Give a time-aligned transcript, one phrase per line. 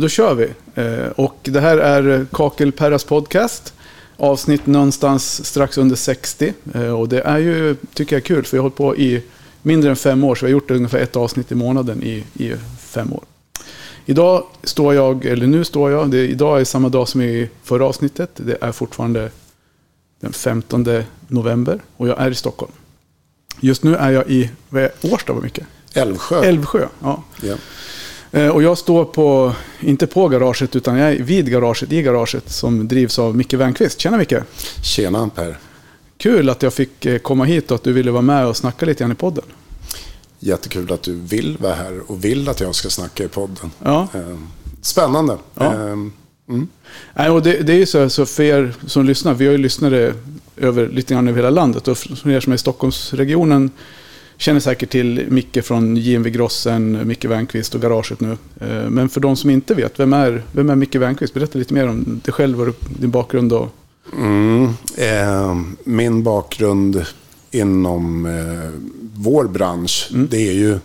[0.00, 0.48] Men då kör vi.
[0.74, 3.74] Eh, och det här är Kakelperras podcast.
[4.16, 6.52] Avsnitt någonstans strax under 60.
[6.74, 9.22] Eh, och det är ju, tycker jag, kul för jag har hållit på i
[9.62, 10.34] mindre än fem år.
[10.34, 13.24] Så vi har gjort ungefär ett avsnitt i månaden i, i fem år.
[14.06, 17.84] Idag står jag, eller nu står jag, det, idag är samma dag som i förra
[17.84, 18.30] avsnittet.
[18.34, 19.30] Det är fortfarande
[20.20, 20.86] den 15
[21.28, 22.72] november och jag är i Stockholm.
[23.60, 25.66] Just nu är jag i, vad är Årsta var mycket?
[25.94, 26.44] Älvsjö.
[26.44, 27.22] Älvsjö, ja.
[27.42, 27.54] Ja.
[28.32, 32.50] Eh, Och jag står på, inte på garaget, utan jag är vid garaget, i garaget,
[32.50, 34.00] som drivs av Micke Wernqvist.
[34.00, 34.34] Tjena Micke!
[34.82, 35.58] Tjena Per.
[36.18, 38.86] Kul att jag fick eh, komma hit och att du ville vara med och snacka
[38.86, 39.44] lite grann i podden.
[40.38, 43.70] Jättekul att du vill vara här och vill att jag ska snacka i podden.
[43.84, 44.08] Ja.
[44.14, 44.20] Eh,
[44.82, 45.36] Spännande.
[45.54, 45.64] Ja.
[45.74, 45.96] Eh,
[46.48, 46.68] Mm.
[47.14, 49.58] Nej, och det, det är ju så, så för er som lyssnar, vi har ju
[49.58, 50.14] lyssnare
[50.56, 51.88] över, lite grann över hela landet.
[51.88, 53.70] Och för er som är i Stockholmsregionen
[54.40, 58.36] känner säkert till Micke från JMV Grossen, Micke Wernqvist och Garaget nu.
[58.60, 61.34] Eh, Men för de som inte vet, vem är, vem är Micke Wernqvist?
[61.34, 63.52] Berätta lite mer om dig själv och din bakgrund.
[63.52, 63.68] Och,
[64.16, 64.64] Mm.
[64.96, 67.04] Eh, min bakgrund
[67.50, 68.70] inom eh,
[69.14, 70.28] vår bransch, Mm.
[70.30, 70.78] det är ju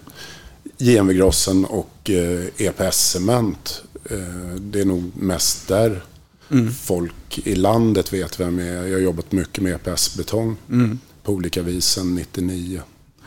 [0.78, 3.81] JMV Grossen och eh, EPS Cement.
[4.09, 6.03] Eh, det är nog mest där
[6.51, 6.72] Mm.
[6.74, 8.84] folk i landet vet vem jag är.
[8.88, 11.00] Jag har jobbat mycket med EPS Betong Mm.
[11.24, 12.81] på olika vis sedan 99.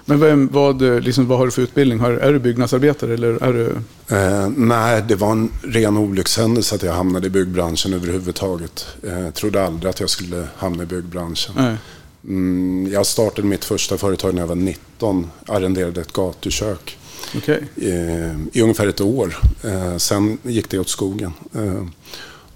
[0.08, 2.00] Men vem, vad, eh, liksom, vad har du för utbildning?
[2.00, 3.76] Har, är du byggnadsarbetare eller är du...
[4.16, 8.86] Eh, nej, det var en ren olyckshändelse att jag hamnade i byggbranschen överhuvudtaget.
[9.02, 11.54] Eh, jag trodde aldrig att jag skulle hamna i byggbranschen.
[11.56, 11.76] Nej.
[12.24, 15.30] Mm, jag startade mitt första företag när jag var 19.
[15.46, 16.98] Arrenderade ett gatukök
[17.36, 17.64] Okej.
[17.76, 19.38] eh, i ungefär ett år.
[19.64, 21.32] Eh, sen gick det åt skogen.
[21.54, 21.84] Eh,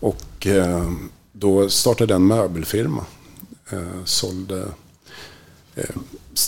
[0.01, 0.93] och eh,
[1.33, 3.05] då startade jag en möbelfirma.
[3.71, 4.65] Eh, sålde
[5.75, 5.85] eh,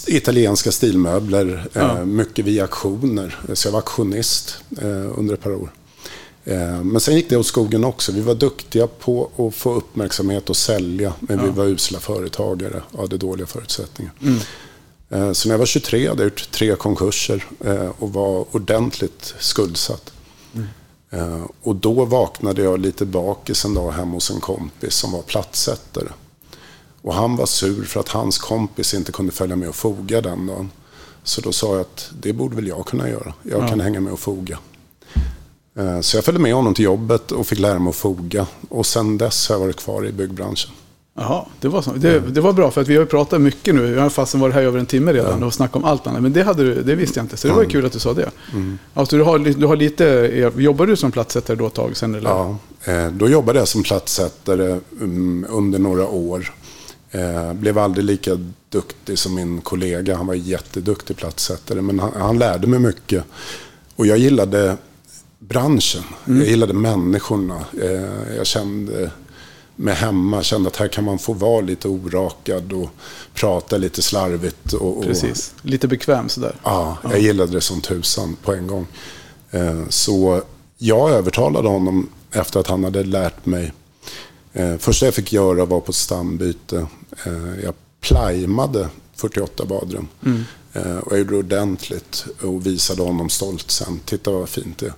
[0.07, 2.05] italienska stilmöbler, eh, Ja.
[2.05, 3.39] mycket via auktioner.
[3.53, 5.73] Så jag var auktionist eh, under ett par år.
[6.45, 8.13] Eh, Men sen gick det åt skogen också.
[8.13, 11.53] Vi var duktiga på att få uppmärksamhet och sälja, men vi Ja.
[11.53, 14.13] var usla företagare och hade dåliga förutsättningar.
[14.23, 14.39] Mm.
[15.11, 19.35] Eh, Så när jag var 23 hade jag gjort tre konkurser eh, och var ordentligt
[19.39, 20.13] skuldsatt.
[21.11, 25.23] Eh, Och då vaknade jag lite bakis en dag hemma hos en kompis som var
[25.23, 26.09] plattsättare.
[27.05, 30.47] Och han var sur för att hans kompis inte kunde följa med och foga den
[30.47, 30.71] dagen.
[31.23, 33.33] Så då sa jag att det borde väl jag kunna göra.
[33.43, 33.69] Jag Ja.
[33.69, 34.59] kan hänga med och foga.
[35.79, 38.47] Eh, Så jag följde med honom till jobbet och fick lära mig att foga.
[38.69, 40.71] Och sen dess har jag varit kvar i byggbranschen.
[41.17, 41.91] Jaha, det var, så.
[41.93, 43.95] Det, det var bra för att vi har pratat mycket nu.
[43.95, 46.23] Jag har fastän varit här över en timme redan och snackat om allt annat.
[46.23, 47.99] Men det, hade du, det visste jag inte, så det var ju kul att du
[47.99, 48.31] sa det.
[48.95, 50.05] Alltså, du, har, du har lite,
[50.57, 52.15] jobbar du som plattsättare då ett tag sen?
[52.15, 52.31] Eller?
[52.31, 56.55] Ja, eh, då jobbade jag som plattsättare mm, under några år.
[57.15, 58.39] Eh, Blev aldrig lika
[58.69, 60.17] duktig som min kollega.
[60.17, 63.25] Han var jätteduktig plattsättare, men han, han lärde mig mycket.
[63.97, 64.77] Och jag gillade
[65.39, 66.03] branschen.
[66.25, 67.65] Jag gillade människorna.
[67.83, 69.11] Eh, Jag kände
[69.77, 70.43] mig hemma.
[70.43, 72.91] Kände att här kan man få vara lite orakad och
[73.35, 74.73] prata lite slarvigt.
[74.73, 76.57] Och, och, Precis, lite bekväm sådär.
[76.65, 78.87] Ja, jag gillade det som tusan på en gång.
[79.51, 80.43] Eh, Så
[80.79, 83.73] jag övertalade honom efter att han hade lärt mig.
[84.57, 86.87] Eh, Första jag fick göra var på stambyte.
[87.27, 90.09] Eh, Jag plajmade 48 badrum.
[90.73, 94.01] Eh, Och jag gjorde det ordentligt och visade honom stolt sen.
[94.05, 94.95] Titta vad fint det är.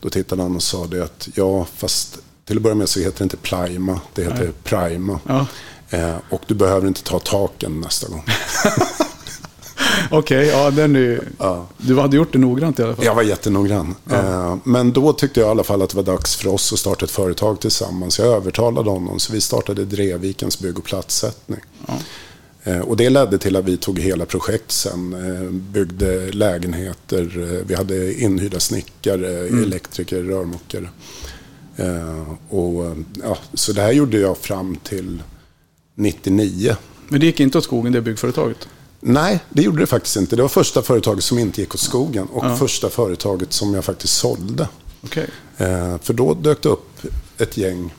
[0.00, 3.18] Då tittade han och sa det att ja, fast till att börja med så heter
[3.18, 5.20] det inte plajma, det heter prima.
[5.26, 5.46] Ja.
[5.90, 8.24] Eh, Och du behöver inte ta taken nästa gång.
[10.10, 11.20] Okej, ja, den är ju...
[11.78, 13.04] Du hade gjort det noggrant i alla fall.
[13.04, 13.94] Jag var jättenoggrann.
[14.10, 16.78] Eh, Men då tyckte jag i alla fall att det var dags för oss att
[16.78, 18.18] starta ett företag tillsammans.
[18.18, 21.60] Jag övertalade honom, så vi startade Drevikens bygg och platssättning.
[22.64, 25.12] Eh, Och det ledde till att vi tog hela projekt sen.
[25.12, 30.88] eh, Byggde lägenheter, vi hade inhyrda snickare, elektriker, rörmokare.
[32.48, 35.22] Och, ja, så det här gjorde jag fram till
[35.94, 36.76] 99.
[37.08, 38.68] Men det gick inte åt skogen, det byggföretaget?
[39.08, 40.36] Nej, det gjorde det faktiskt inte.
[40.36, 44.14] Det var första företaget som inte gick åt skogen och första företaget som jag faktiskt
[44.14, 44.68] sålde.
[45.04, 45.28] Okej.
[45.56, 47.00] Eh, för då dök det upp
[47.38, 47.94] ett gäng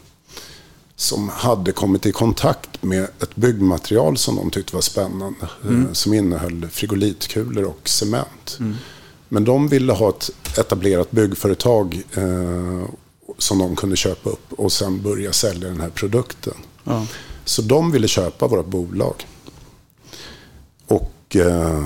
[0.96, 5.50] som hade kommit i kontakt med ett byggmaterial som de tyckte var spännande.
[5.70, 8.60] Eh, som innehöll frigolitkulor och cement.
[9.30, 12.90] Men de ville ha ett etablerat byggföretag eh,
[13.38, 16.54] som de kunde köpa upp och sen börja sälja den här produkten.
[16.84, 17.06] Ja.
[17.46, 19.26] Så de ville köpa vårt bolag.
[20.88, 21.84] Och eh,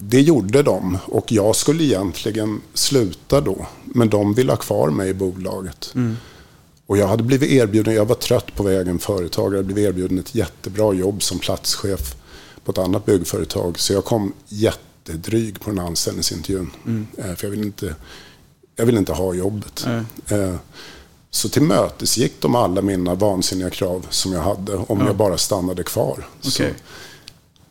[0.00, 0.98] det gjorde de.
[1.06, 3.66] Och jag skulle egentligen sluta då.
[3.84, 5.94] Men de ville ha kvar mig i bolaget.
[6.86, 9.54] Och jag hade blivit erbjuden, jag var trött på vägen företag.
[9.54, 12.14] Jag blivit erbjuden ett jättebra jobb som platschef
[12.64, 13.78] på ett annat byggföretag.
[13.78, 16.70] Så jag kom jättedryg på den anställningsintervjun.
[17.18, 17.94] Eh, för jag ville inte...
[18.76, 19.86] jag vill inte ha jobbet.
[20.28, 20.54] Eh,
[21.30, 25.06] så till mötes gick de alla mina vansinniga krav som jag hade om Ja.
[25.06, 26.26] jag bara stannade kvar.
[26.40, 26.74] Så Okej.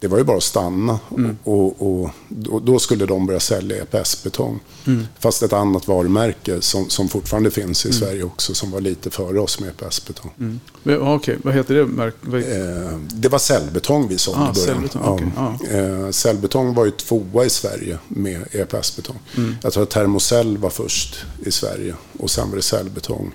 [0.01, 1.00] Det var ju bara att stanna.
[1.18, 1.38] Mm.
[1.44, 2.10] Och, och,
[2.50, 4.60] och då skulle de börja sälja EPS-betong.
[4.88, 5.07] Mm.
[5.19, 8.54] Fast ett annat varumärke som, som fortfarande finns i Sverige också.
[8.54, 10.31] Som var lite före oss med EPS-betong.
[10.40, 10.60] Mm.
[11.07, 11.86] Okej, vad heter det?
[11.86, 14.66] Märk- vad- Eh, det var cellbetong vi sålde Ah, i början.
[14.90, 15.56] cellbetong, Ja.
[15.62, 19.19] okej, Eh, cellbetong var ju tvåa i Sverige med EPS-betong.
[19.38, 19.56] Mm.
[19.63, 23.31] Jag tror att Thermocell var först i Sverige och sen var det cellbetong.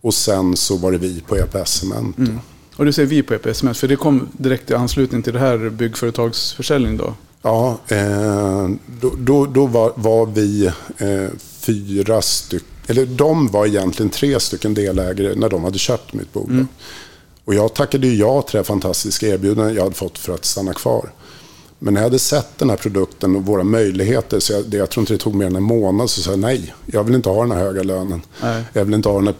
[0.00, 2.18] Och sen så var det vi på EPS-cement.
[2.18, 2.40] Mm.
[2.76, 5.70] Och du säger vi på EPS, för det kom direkt i anslutning till det här
[5.70, 7.14] byggföretagsförsäljning då?
[7.42, 8.68] Ja, eh,
[9.00, 10.66] då, då, då var, var vi
[10.98, 16.32] eh, fyra stycken, eller de var egentligen tre stycken delägare när de hade köpt mitt
[16.32, 16.50] bolag.
[16.50, 16.68] Mm.
[17.44, 20.74] Och jag tackade ju ja till det fantastiska erbjudandet jag hade fått för att stanna
[20.74, 21.10] kvar.
[21.78, 24.90] Men när jag hade sett den här produkten och våra möjligheter, så jag, det, jag
[24.90, 26.74] tror inte det tog mer än en månad, så sa jag nej.
[26.86, 28.22] Jag vill inte ha den här höga lönen.
[28.42, 28.64] Nej.
[28.72, 29.36] Jag vill inte ha den här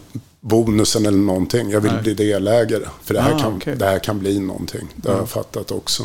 [0.48, 1.70] bonusen eller någonting.
[1.70, 2.02] Jag vill Nej.
[2.02, 2.84] bli delägare.
[3.02, 3.76] För det här, Ah, kan, okej.
[3.76, 4.88] det här kan bli någonting.
[4.96, 6.02] Det har jag fattat också.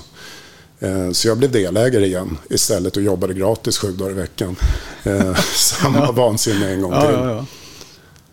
[0.80, 4.56] Eh, Så jag blev delägare igen istället och jobbade gratis sju dagar i veckan.
[5.03, 7.15] Eh, Samma vansinne en gång Ja, till.
[7.15, 7.45] ja, ja.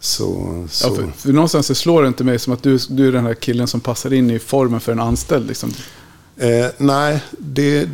[0.01, 0.89] Så, så.
[0.89, 3.35] ja för, för någonstans slår det inte mig som att du, du är den här
[3.35, 5.47] killen som passar in i formen för en anställd.
[5.49, 5.73] Liksom.
[6.37, 7.89] Eh, nej, det,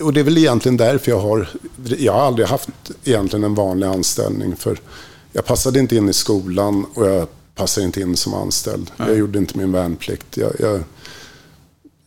[0.00, 1.48] och det är väl egentligen därför jag har...
[1.98, 2.68] Jag har aldrig haft
[3.04, 4.56] egentligen en vanlig anställning.
[4.56, 4.78] För
[5.32, 7.26] jag passade inte in i skolan och jag
[7.56, 8.90] passade inte in som anställd.
[8.96, 10.36] Jag gjorde inte min värnplikt.
[10.36, 10.80] Jag, jag,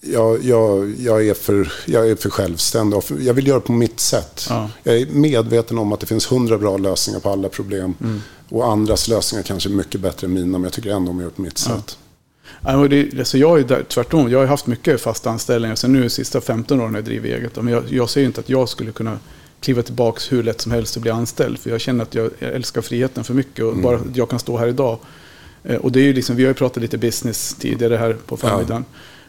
[0.01, 3.01] jag, jag, jag, är, för, jag är för självständig.
[3.19, 4.46] Jag vill göra på mitt sätt.
[4.50, 4.69] Ja.
[4.84, 7.94] Jag är medveten om att det finns hundra bra lösningar på alla problem.
[8.01, 8.22] Mm.
[8.50, 11.22] Och andras lösningar kanske är mycket bättre än mina, men jag tycker ändå om att
[11.22, 11.98] göra på mitt sätt.
[12.62, 15.75] Ja, det, alltså jag är där, tvärtom, jag har haft mycket fasta anställningar.
[15.75, 17.56] Sen nu de sista 15 åren har jag drivit eget.
[17.56, 19.19] Men jag, jag ser ju inte att jag skulle kunna
[19.60, 21.60] kliva tillbaka hur lätt som helst och bli anställd.
[21.60, 23.66] För jag känner att jag, jag älskar friheten för mycket.
[23.66, 25.00] Och bara att jag kan stå här idag.
[25.63, 28.38] Eh, Och det är ju liksom, vi har ju pratat lite business tidigare här på
[28.38, 28.85] förmiddagen.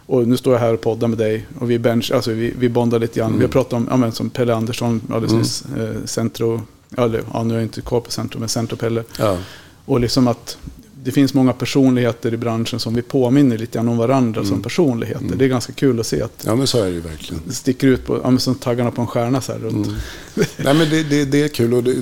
[0.06, 1.46] Och nu står jag här och poddar med dig.
[1.58, 3.36] Och vi, bench, alltså vi, vi bondar lite grann.
[3.38, 5.64] Vi har pratat om, ja, men, som Pelle Andersson alldeles nyss.
[5.78, 6.62] Eh, Centro,
[6.96, 9.04] ja, eller, ja, nu är jag inte kvar på Centro, men Centro Pelle.
[9.18, 9.38] Ja.
[9.84, 10.58] Och liksom att
[11.04, 15.36] det finns många personligheter i branschen som vi påminner lite grann om varandra som personligheter.
[15.36, 17.42] Det är ganska kul att se att ja, men så är det ju verkligen.
[17.46, 19.88] det sticker ut på, ja, men som taggarna på en stjärna så här runt.
[20.34, 21.94] Nej, men det, det, det är kul och det,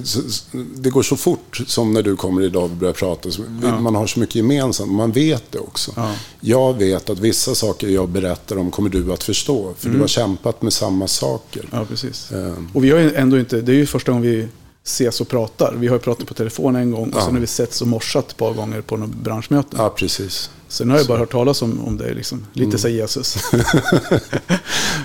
[0.76, 3.28] det går så fort som när du kommer idag och börjar prata.
[3.62, 3.80] Ja.
[3.80, 5.92] Man har så mycket gemensamt, man vet det också.
[5.96, 6.12] Ja.
[6.40, 9.74] Jag vet att vissa saker jag berättar om kommer du att förstå.
[9.78, 11.68] För du har kämpat med samma saker.
[11.72, 12.32] Ja, precis.
[12.32, 12.68] Ehm.
[12.74, 14.48] Och vi har ändå inte, det är ju första gången vi
[14.88, 15.74] ses och pratar.
[15.76, 17.24] Vi har ju pratat på telefon en gång och Ja.
[17.24, 19.68] sen har vi setts och morsat ett par gånger på något branschmöte.
[19.76, 20.50] Ja, precis.
[20.68, 22.46] Sen har jag bara hört talas om, om dig, liksom.
[22.52, 22.78] lite Mm.
[22.78, 23.36] så Jesus.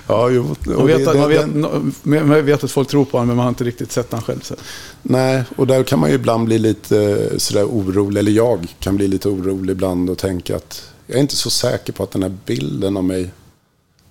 [0.08, 0.56] Ja, jo.
[0.66, 1.94] Man vet, det- att, man, vet, no-
[2.26, 4.40] man vet att folk tror på honom, men man har inte riktigt sett honom själv.
[4.42, 4.56] Så.
[5.02, 8.20] Nej, och där kan man ju ibland bli lite sådär orolig.
[8.20, 11.94] Eller jag kan bli lite orolig ibland och tänka att jag är inte så säker
[11.94, 13.32] på att den här bilden av mig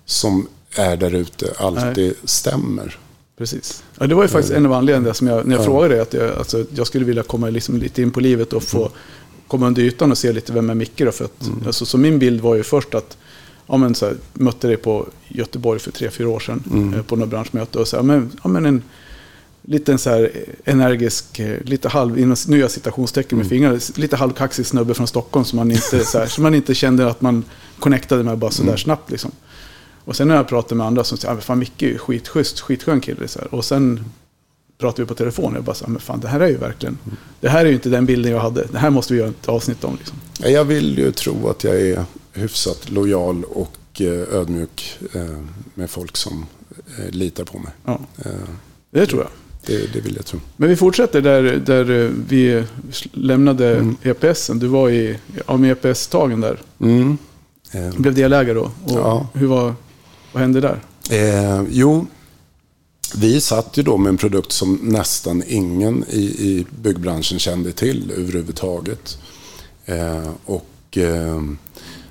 [0.05, 2.99] som är där ute alltid stämmer.
[3.37, 3.83] Precis.
[3.99, 6.13] Ja, det var ju faktiskt en av anledningarna som jag, när jag frågade dig att
[6.13, 8.91] jag, alltså, jag skulle vilja komma liksom lite in på livet och få
[9.47, 11.11] komma under ytan och se lite vem är Micke då.
[11.11, 13.17] För att, alltså, så min bild var ju först att
[13.67, 17.15] ja, men, så här, mötte dig på Göteborg för tre, fyra år sedan eh, på
[17.15, 18.83] något branschmöte och så här, men, ja, men en
[19.61, 20.31] liten så här
[20.65, 25.57] energisk, eh, lite halv, inom nya citationstecken med fingrarna, lite halvkaxig snubbe från Stockholm som
[25.57, 27.43] man inte, så här, som man inte kände att man
[27.79, 29.11] connectade med bara så där snabbt.
[29.11, 29.31] Liksom.
[30.05, 31.97] Och sen när jag pratade med andra som säger, ah, men fan Micke är ju
[31.97, 33.27] skitschysst, skitskön kille.
[33.27, 33.53] Så här.
[33.55, 34.05] Och sen
[34.77, 36.57] pratade vi på telefon och jag bara, så här, men fan det här är ju
[36.57, 36.97] verkligen,
[37.41, 38.65] det här är ju inte den bilden jag hade.
[38.71, 39.95] Det här måste vi göra ett avsnitt om.
[39.97, 40.17] Liksom.
[40.39, 45.21] Ja, Jag vill ju tro att jag är hyfsat lojal och eh, ödmjuk eh,
[45.73, 46.45] med folk som
[46.97, 47.71] eh, litar på mig.
[47.85, 47.99] Ja,
[48.91, 49.29] det tror jag.
[49.65, 50.39] Det, det vill jag tro.
[50.57, 52.63] Men vi fortsätter där, där vi
[53.11, 54.59] lämnade EPSen.
[54.59, 55.17] Du var i,
[55.47, 56.61] ja, med EPS-tagen där.
[56.81, 57.17] Mm.
[57.97, 58.61] Blev delägare då.
[58.83, 59.27] Och Ja.
[59.33, 59.73] hur var,
[60.33, 60.79] vad hände där?
[61.09, 62.05] Eh, jo,
[63.15, 68.11] vi satt ju då med en produkt som nästan ingen i, i byggbranschen kände till
[68.17, 69.17] överhuvudtaget.
[69.85, 71.41] Eh, och eh,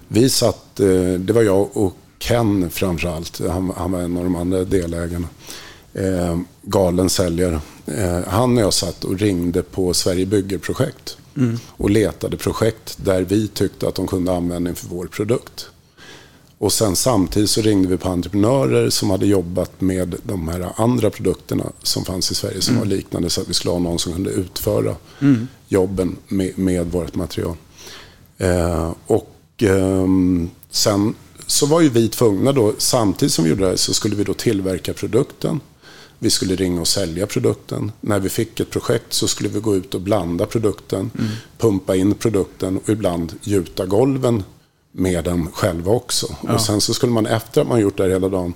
[0.08, 4.36] vi satt, eh, det var jag och Ken framförallt, han, han var en av de
[4.36, 5.28] andra delägarna.
[5.94, 7.60] Eh, galen säljare.
[7.86, 11.16] Eh, han och jag satt och ringde på Sverige Bygger-projekt.
[11.68, 15.68] Och letade projekt där vi tyckte att de kunde användning för vår produkt.
[16.62, 21.10] Och sen samtidigt så ringde vi på entreprenörer som hade jobbat med de här andra
[21.10, 24.12] produkterna som fanns i Sverige som var liknande så att vi skulle ha någon som
[24.12, 24.96] kunde utföra
[25.68, 27.56] jobben med, med vårt material.
[28.38, 31.14] Eh, och ehm, sen
[31.46, 34.24] så var ju vi tvungna då, samtidigt som vi gjorde det här, så skulle vi
[34.24, 35.60] då tillverka produkten.
[36.18, 37.92] Vi skulle ringa och sälja produkten.
[38.00, 41.30] När vi fick ett projekt så skulle vi gå ut och blanda produkten, mm.
[41.58, 44.42] pumpa in produkten och ibland gjuta golven
[44.92, 46.36] med den själva också.
[46.42, 46.54] Ja.
[46.54, 48.54] Och sen så skulle man efter att man gjort det här hela dagen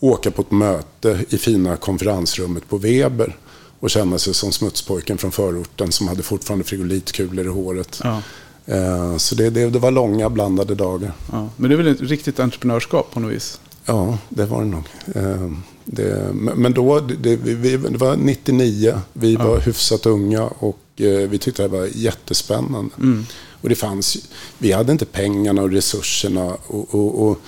[0.00, 3.36] åka på ett möte i fina konferensrummet på Weber
[3.80, 8.00] och känna sig som smutspojken från förorten som hade fortfarande frigolitkulor i håret.
[8.04, 8.22] Ja.
[8.66, 11.12] Eh, så det, det, det, var långa blandade dagar.
[11.32, 11.48] Ja.
[11.56, 13.60] Men det är väl ett riktigt entreprenörskap på något vis?
[13.84, 14.84] Ja, det var det nog.
[15.14, 15.50] Eh,
[15.84, 19.48] det, men då, det, vi, det var 99, vi ja.
[19.48, 22.94] var hyfsat unga och eh, vi tyckte det var jättespännande.
[22.98, 23.26] Mm.
[23.66, 24.16] Och det fanns,
[24.58, 26.56] vi hade inte pengarna och resurserna.
[26.66, 27.38] Och, och, och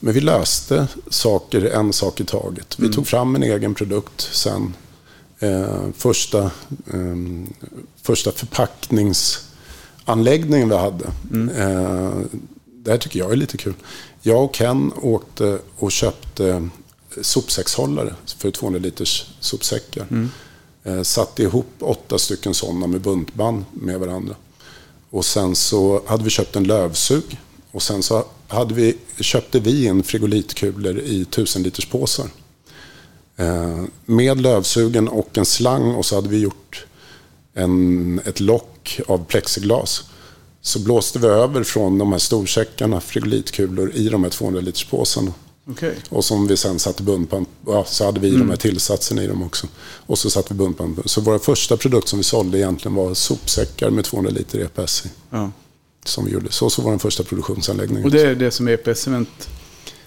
[0.00, 2.78] men vi löste saker, en sak i taget.
[2.78, 2.94] Vi mm.
[2.94, 4.74] tog fram en egen produkt sen.
[5.38, 6.42] Eh, första,
[6.92, 7.16] eh,
[8.02, 11.10] första förpackningsanläggningen vi hade.
[11.32, 11.48] Mm.
[11.48, 12.12] Eh,
[12.64, 13.74] det här tycker jag är lite kul.
[14.22, 16.68] Jag och Ken åkte och köpte
[17.22, 20.06] sopsäckshållare för 200 liters sopsäckar.
[20.10, 20.30] Mm.
[20.84, 24.34] Eh, satte ihop åtta stycken sådana med buntband med varandra.
[25.10, 27.40] Och sen så hade vi köpt en lövsug.
[27.72, 32.30] Och sen så hade vi, köpte vi in frigolitkulor i 1000 liters påsar.
[33.36, 36.86] Eh, med lövsugen och en slang och så hade vi gjort
[37.54, 40.04] en, ett lock av plexiglas.
[40.60, 45.32] Så blåste vi över från de här storsäckarna frigolitkulor i de här 200 liters påsarna.
[45.70, 45.94] Okay.
[46.08, 48.40] Och som vi sen satte buntband ja, så hade vi mm.
[48.40, 49.66] de här tillsatserna i dem också.
[49.80, 53.90] Och så satte vi buntband Så vår första produkt som vi sålde egentligen var sopsäckar
[53.90, 55.08] med 200 liter EPS i.
[55.30, 55.50] Ja.
[56.04, 56.52] Som vi gjorde.
[56.52, 58.04] Så, så var den första produktionsanläggningen.
[58.04, 59.48] Och det är det som EPS-cement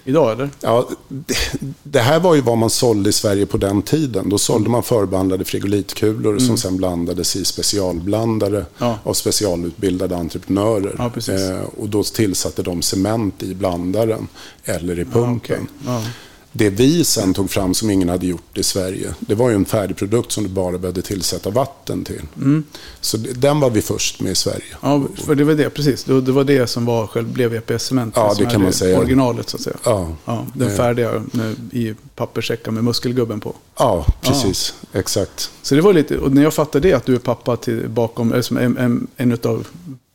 [0.04, 0.50] idag eller?
[0.60, 1.36] Ja, det,
[1.82, 4.28] det, här var ju vad man sålde i Sverige på den tiden.
[4.28, 6.40] Då sålde man förbehandlade frigolitkulor mm.
[6.46, 8.98] som sen blandades i specialblandare ja.
[9.04, 10.94] av specialutbildade entreprenörer.
[10.98, 14.28] Ja, eh, och då tillsatte de cement i blandaren
[14.64, 15.68] eller i pumpen.
[15.86, 16.10] Ja, okay.
[16.52, 19.64] Det vi sen tog fram som ingen hade gjort i Sverige, det var ju en
[19.64, 22.22] färdig produkt som du bara behövde tillsätta vatten till.
[22.36, 22.64] Mm.
[23.00, 24.76] Så den var vi först med i Sverige.
[24.80, 26.04] Ja, för det var det, precis.
[26.04, 28.12] Det var det som var, själv blev EPS-cement.
[28.14, 28.98] Ja, det kan man säga.
[28.98, 29.76] Originalet så att säga.
[29.84, 30.16] Ja.
[30.24, 33.54] ja den färdiga med, i papperssäckar med muskelgubben på.
[33.78, 34.74] Ja, precis.
[34.92, 34.98] Ja.
[35.00, 35.50] Exakt.
[35.62, 38.32] Så det var lite, och när jag fattade det, att du är pappa till, bakom,
[38.32, 39.66] eller som en, en, en av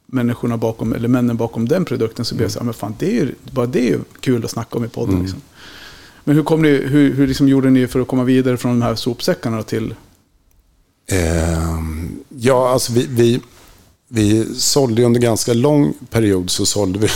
[0.06, 3.06] människorna bakom, eller männen bakom den produkten, så blev jag så här, men fan, det
[3.06, 5.14] är ju, bara det är ju kul att snacka om i podden.
[5.14, 5.24] Mm.
[5.24, 5.42] Liksom.
[6.28, 8.82] Men hur, kom ni, hur, hur liksom gjorde ni för att komma vidare från de
[8.82, 9.96] här sopsäckarna till?
[11.12, 11.80] Eh,
[12.30, 13.40] ja, alltså vi, vi,
[14.08, 17.10] vi sålde under ganska lång period så sålde vi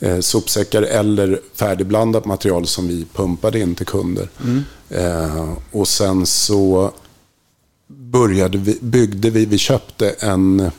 [0.06, 4.28] eh, sopsäckar eller färdigblandat material som vi pumpade in till kunder.
[4.44, 4.64] Mm.
[4.88, 6.92] Eh, och sen så
[7.86, 10.70] började vi, byggde vi, vi köpte en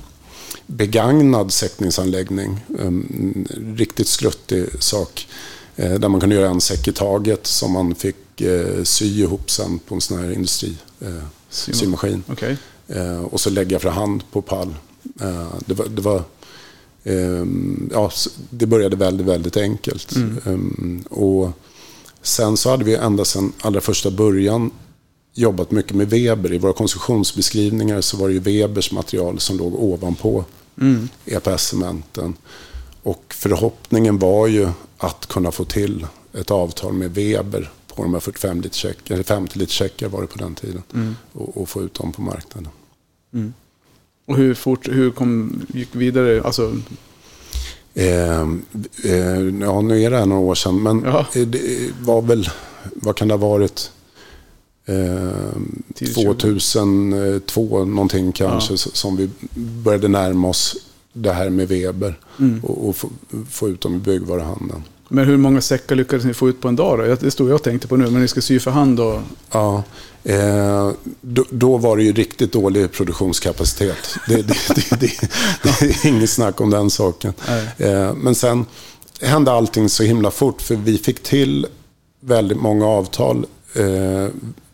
[0.68, 2.66] begagnad säckningsanläggning.
[2.80, 5.28] En riktigt skruttig sak.
[5.76, 9.52] Eh, där man kunde göra en säck i taget som man fick eh, sy ihop
[9.52, 12.24] sen på en sån här industrisymaskin.
[12.28, 12.56] Eh, okay.
[13.32, 14.76] Och så lägga för hand på pall.
[15.66, 16.24] Det var, det var
[17.92, 18.12] ja,
[18.50, 20.16] det började väldigt, väldigt enkelt.
[20.16, 20.40] Mm.
[20.46, 21.50] Ehm, och
[22.22, 24.72] sen så hade vi ända sedan allra första början
[25.34, 26.54] jobbat mycket med Weber.
[26.54, 30.46] I våra konstruktionsbeskrivningar så var det ju Webers material som låg ovanpå
[30.82, 31.10] mm.
[31.26, 32.34] EPS-cementen.
[33.04, 34.70] Och förhoppningen var ju
[35.02, 39.24] att kunna få till ett avtal med Weber på de här 45 liter checkar, eller
[39.24, 40.84] 50 liter checkar var det på den tiden.
[40.94, 41.16] Mm.
[41.34, 42.72] Och, och, få ut dem på marknaden.
[43.34, 43.54] Mm.
[44.26, 46.44] Och hur fort, hur kom, gick vidare?
[46.44, 46.76] Alltså...
[47.94, 48.42] Eh,
[49.04, 51.28] eh, ja, nu är det här några år sedan, men ja.
[51.34, 52.50] det var väl,
[52.96, 53.92] vad kan det ha varit?
[54.86, 55.32] Eh,
[56.16, 58.78] 2002 någonting kanske, ja.
[58.78, 60.78] som vi började närma oss
[61.14, 62.64] det här med Weber mm.
[62.64, 63.10] och, och få,
[63.50, 64.84] få, ut dem i byggvaruhandeln.
[65.08, 67.16] Men hur många säckar lyckades ni få ut på en dag då?
[67.16, 69.22] Det stod jag och tänkte på nu, men ni ska sy för hand då?
[69.52, 69.84] Ja,
[70.24, 70.92] eh,
[71.22, 74.16] då, då, var det ju riktigt dålig produktionskapacitet.
[74.28, 74.56] Det, det,
[75.00, 75.12] det,
[75.64, 77.34] det är inget snack om den saken.
[77.78, 78.66] Eh, men sen
[79.22, 81.68] hände allting så himla fort, för vi fick till
[82.20, 84.28] väldigt många avtal eh,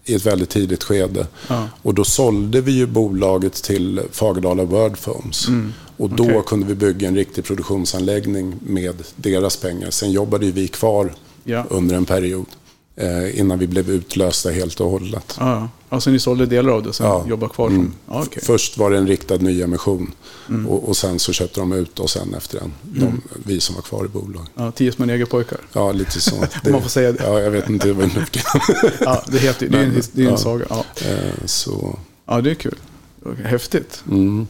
[0.06, 1.28] i ett väldigt tidigt skede.
[1.48, 1.70] Ja.
[1.82, 5.48] Och då sålde vi ju bolaget till Fagerdala Word Foams.
[5.48, 5.74] Mm.
[5.98, 6.42] Och då okay.
[6.42, 9.92] kunde vi bygga en riktig produktionsanläggning med deras pengar.
[9.92, 11.14] Sen jobbade vi kvar
[11.44, 11.66] ja.
[11.70, 12.46] under en period.
[13.00, 15.36] Eh, innan vi blev utlösta helt och hållet.
[15.40, 17.26] Ja, alltså ni sålde delar av det och sen ja.
[17.28, 17.68] jobbade kvar?
[17.68, 17.94] Mm.
[18.08, 18.44] Ja, okay.
[18.44, 20.12] Först var det en riktad nyemission
[20.50, 20.68] mm.
[20.68, 22.74] och, och, sen så köpte de ut oss sen efter den.
[22.82, 23.22] De, mm.
[23.46, 24.52] Vi som var kvar i bolaget.
[24.56, 25.60] Ja, tio små negerpojkar.
[25.74, 26.36] Ja, lite så.
[26.64, 27.24] Det, man får säga det.
[27.24, 27.88] Ja, jag vet inte.
[27.88, 28.10] Det
[29.00, 30.66] ja, det, heter, det är en, det är en saga.
[30.70, 30.86] Ja.
[30.96, 32.00] Eh, så.
[32.26, 32.78] ja, det är kul.
[33.44, 34.04] Häftigt.
[34.12, 34.48] Mm.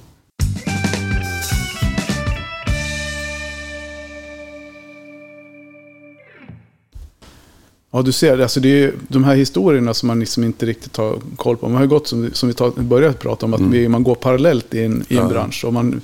[7.92, 8.40] Ja, du ser.
[8.40, 11.70] Alltså det är ju de här historierna som man liksom inte riktigt har koll på.
[11.70, 13.72] Man har gått, som, som vi tar, började prata om, att Mm.
[13.72, 15.30] vi, man går parallellt i en, i en Ja.
[15.30, 15.66] bransch.
[15.66, 16.02] Och man,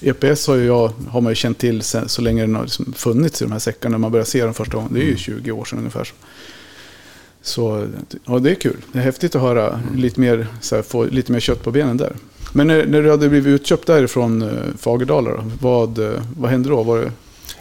[0.00, 3.42] EPS har, jag, har man ju känt till sen, så länge den har liksom funnits
[3.42, 3.98] i de här säckarna.
[3.98, 4.90] Man började se dem första gången.
[4.92, 5.18] Det är ju Mm.
[5.18, 6.12] 20 år sedan ungefär.
[7.42, 7.86] Så
[8.24, 8.76] ja, det är kul.
[8.92, 9.96] Det är häftigt att höra Mm.
[9.96, 12.16] lite mer, så här, få lite mer kött på benen där.
[12.52, 16.68] Men när, när du hade blivit utköpt därifrån uh, Fagerdala, då, vad, eh, vad hände
[16.68, 16.82] då?
[16.82, 16.98] Var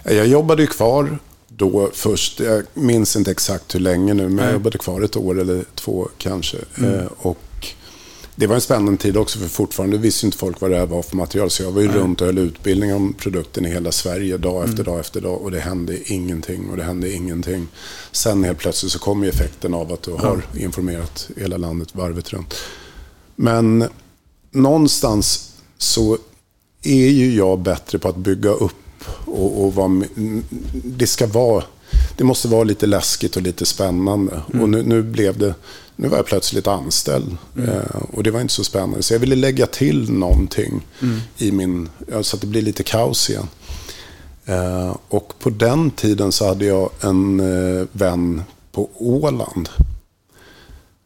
[0.03, 1.17] det, Jag jobbade ju kvar
[1.61, 2.39] då först.
[2.39, 4.45] Jag minns inte exakt hur länge nu, men Nej.
[4.45, 6.57] jag jobbade kvar ett år eller två kanske.
[6.77, 6.99] Mm.
[6.99, 7.37] Eh, och
[8.35, 11.01] det var en spännande tid också, för fortfarande visste inte folk vad det här var
[11.01, 11.49] för material.
[11.49, 11.97] Så jag var ju Nej.
[11.97, 14.85] runt och höll utbildning om produkten i hela Sverige, dag efter Mm.
[14.85, 15.41] dag efter dag.
[15.41, 17.67] Och det hände ingenting och det hände ingenting.
[18.11, 22.33] Sen helt plötsligt så kom ju effekten av att du har informerat hela landet varvet
[22.33, 22.53] runt.
[23.35, 23.83] Men
[24.51, 26.17] någonstans så
[26.83, 28.73] är ju jag bättre på att bygga upp
[29.25, 30.09] och, och med-
[30.73, 31.63] det ska vara,
[32.17, 34.41] det måste vara lite läskigt och lite spännande.
[34.61, 35.55] Och nu, nu blev det,
[35.95, 39.03] nu var jag plötsligt anställd eh, och det var inte så spännande.
[39.03, 40.81] Så jag ville lägga till någonting
[41.37, 41.89] i min,
[42.21, 43.47] så att det blir lite kaos igen.
[44.45, 49.69] Eh, och på den tiden så hade jag en eh, vän på Åland.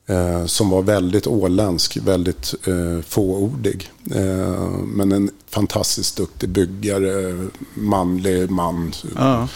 [0.08, 3.92] Eh, som var väldigt åländsk, väldigt eh, fåordig.
[4.12, 8.94] Eh, men en fantastiskt duktig byggare, manlig man.
[9.16, 9.48] ja.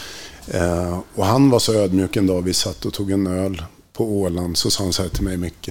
[0.48, 4.06] Eh, och han var så ödmjuk en dag vi satt och tog en öl på
[4.06, 4.58] Åland.
[4.58, 5.70] Så sa han så här till mig, Micke.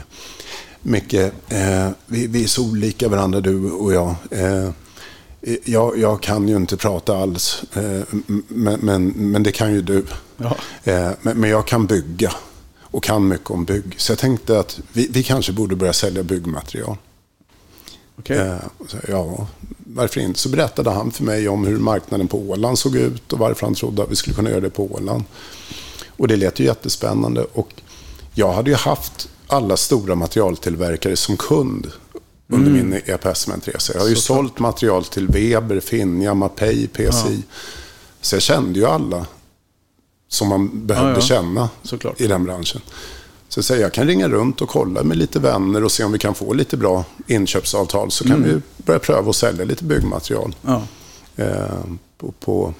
[0.82, 1.14] Micke,
[1.48, 4.14] eh, vi, vi är så olika varandra du och jag.
[4.30, 4.70] Eh,
[5.64, 8.02] jag, jag kan ju inte prata alls, eh,
[8.48, 10.04] men, men, men det kan ju du.
[10.36, 10.56] Ja.
[10.84, 12.32] Eh, men, men jag kan bygga
[12.90, 13.94] och kan mycket om bygg.
[13.96, 16.96] Så jag tänkte att vi, vi kanske borde börja sälja byggmaterial.
[18.18, 18.38] Okej.
[18.38, 18.56] Eh,
[18.88, 19.46] så, ja,
[19.78, 20.40] varför inte?
[20.40, 23.74] Så berättade han för mig om hur marknaden på Åland såg ut och varför han
[23.74, 25.24] trodde att vi skulle kunna göra det på Åland.
[26.16, 27.46] Och det lät ju jättespännande.
[27.52, 27.68] Och
[28.34, 31.86] jag hade ju haft alla stora materialtillverkare som kund
[32.48, 33.92] under min EPS-cementresa.
[33.94, 34.38] Jag har ju Såklart.
[34.38, 37.42] sålt material till Weber, Finja, Mapei, PSI.
[38.20, 39.26] Så jag kände ju alla
[40.28, 41.20] som man behövde Ja, ja.
[41.20, 42.20] känna Såklart.
[42.20, 42.80] i den branschen.
[43.48, 46.12] Så jag säger, jag kan ringa runt och kolla med lite vänner och se om
[46.12, 48.10] vi kan få lite bra inköpsavtal.
[48.10, 48.48] Så kan Mm.
[48.76, 50.82] vi börja pröva att sälja lite byggmaterial Ja.
[51.36, 51.84] eh,
[52.18, 52.74] på, på,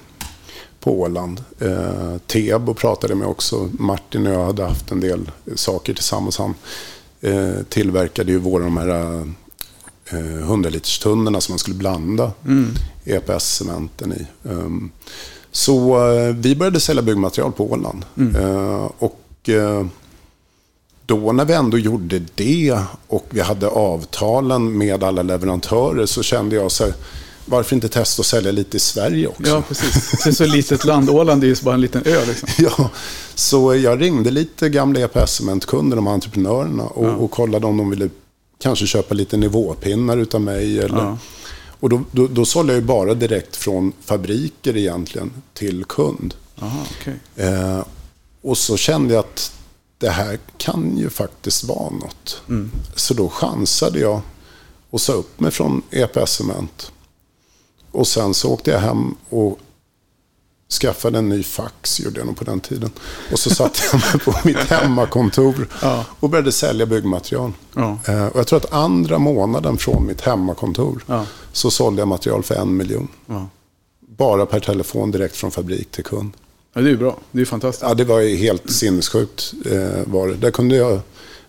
[0.79, 1.43] på Åland.
[1.59, 3.69] Eh, Tebo pratade med också.
[3.71, 6.37] Martin och jag hade haft en del saker tillsammans.
[6.37, 6.53] Han
[7.21, 9.21] eh, tillverkade ju våra de här
[10.11, 12.69] eh, 100 liters tunnorna som man skulle blanda Mm.
[13.05, 14.27] EPS-cementen i.
[14.43, 14.91] Um,
[15.51, 18.05] så eh, vi började sälja byggmaterial på Åland.
[18.17, 18.35] Mm.
[18.35, 19.85] Eh, och eh,
[21.05, 26.55] då när vi ändå gjorde det och vi hade avtalen med alla leverantörer så kände
[26.55, 26.93] jag så här,
[27.45, 29.43] varför inte testa att sälja lite i Sverige också?
[29.47, 30.23] ja, precis.
[30.23, 31.09] Det är så litet land.
[31.09, 32.25] Åland är ju bara en liten ö.
[32.27, 32.49] Liksom.
[32.57, 32.89] Ja,
[33.35, 37.11] så jag ringde lite gamla EPS-cementkunder, de entreprenörerna, och, Ja.
[37.15, 38.09] och kollade om de ville
[38.61, 40.79] kanske köpa lite nivåpinnar utav mig.
[40.79, 41.17] Eller, Ja.
[41.79, 46.33] Och då, då, då sålde jag ju bara direkt från fabriker egentligen till kund.
[46.55, 47.19] Jaha, okej.
[47.35, 47.83] Eh,
[48.41, 49.51] och så kände jag att
[49.97, 52.41] det här kan ju faktiskt vara något.
[52.49, 52.71] Mm.
[52.95, 54.21] Så då chansade jag
[54.89, 56.91] och sa upp mig från EPS Cement.
[57.91, 59.59] Och sen så åkte jag hem och
[60.71, 62.89] skaffade en ny fax, gjorde jag nog på den tiden.
[63.31, 66.05] Och så satte jag mig på mitt hemmakontor Ja.
[66.19, 67.51] och började sälja byggmaterial.
[67.75, 67.99] Ja.
[68.07, 71.25] Eh, och jag tror att andra månaden från mitt hemmakontor Ja.
[71.51, 73.07] så sålde jag material för en miljon.
[74.17, 76.31] Bara per telefon direkt från fabrik till kund.
[76.73, 77.17] ja, det är ju bra.
[77.31, 77.83] Det är ju fantastiskt.
[77.87, 79.53] Ja, det var ju helt sinnessjukt.
[79.65, 80.33] Eh, var det.
[80.35, 80.99] Där kunde jag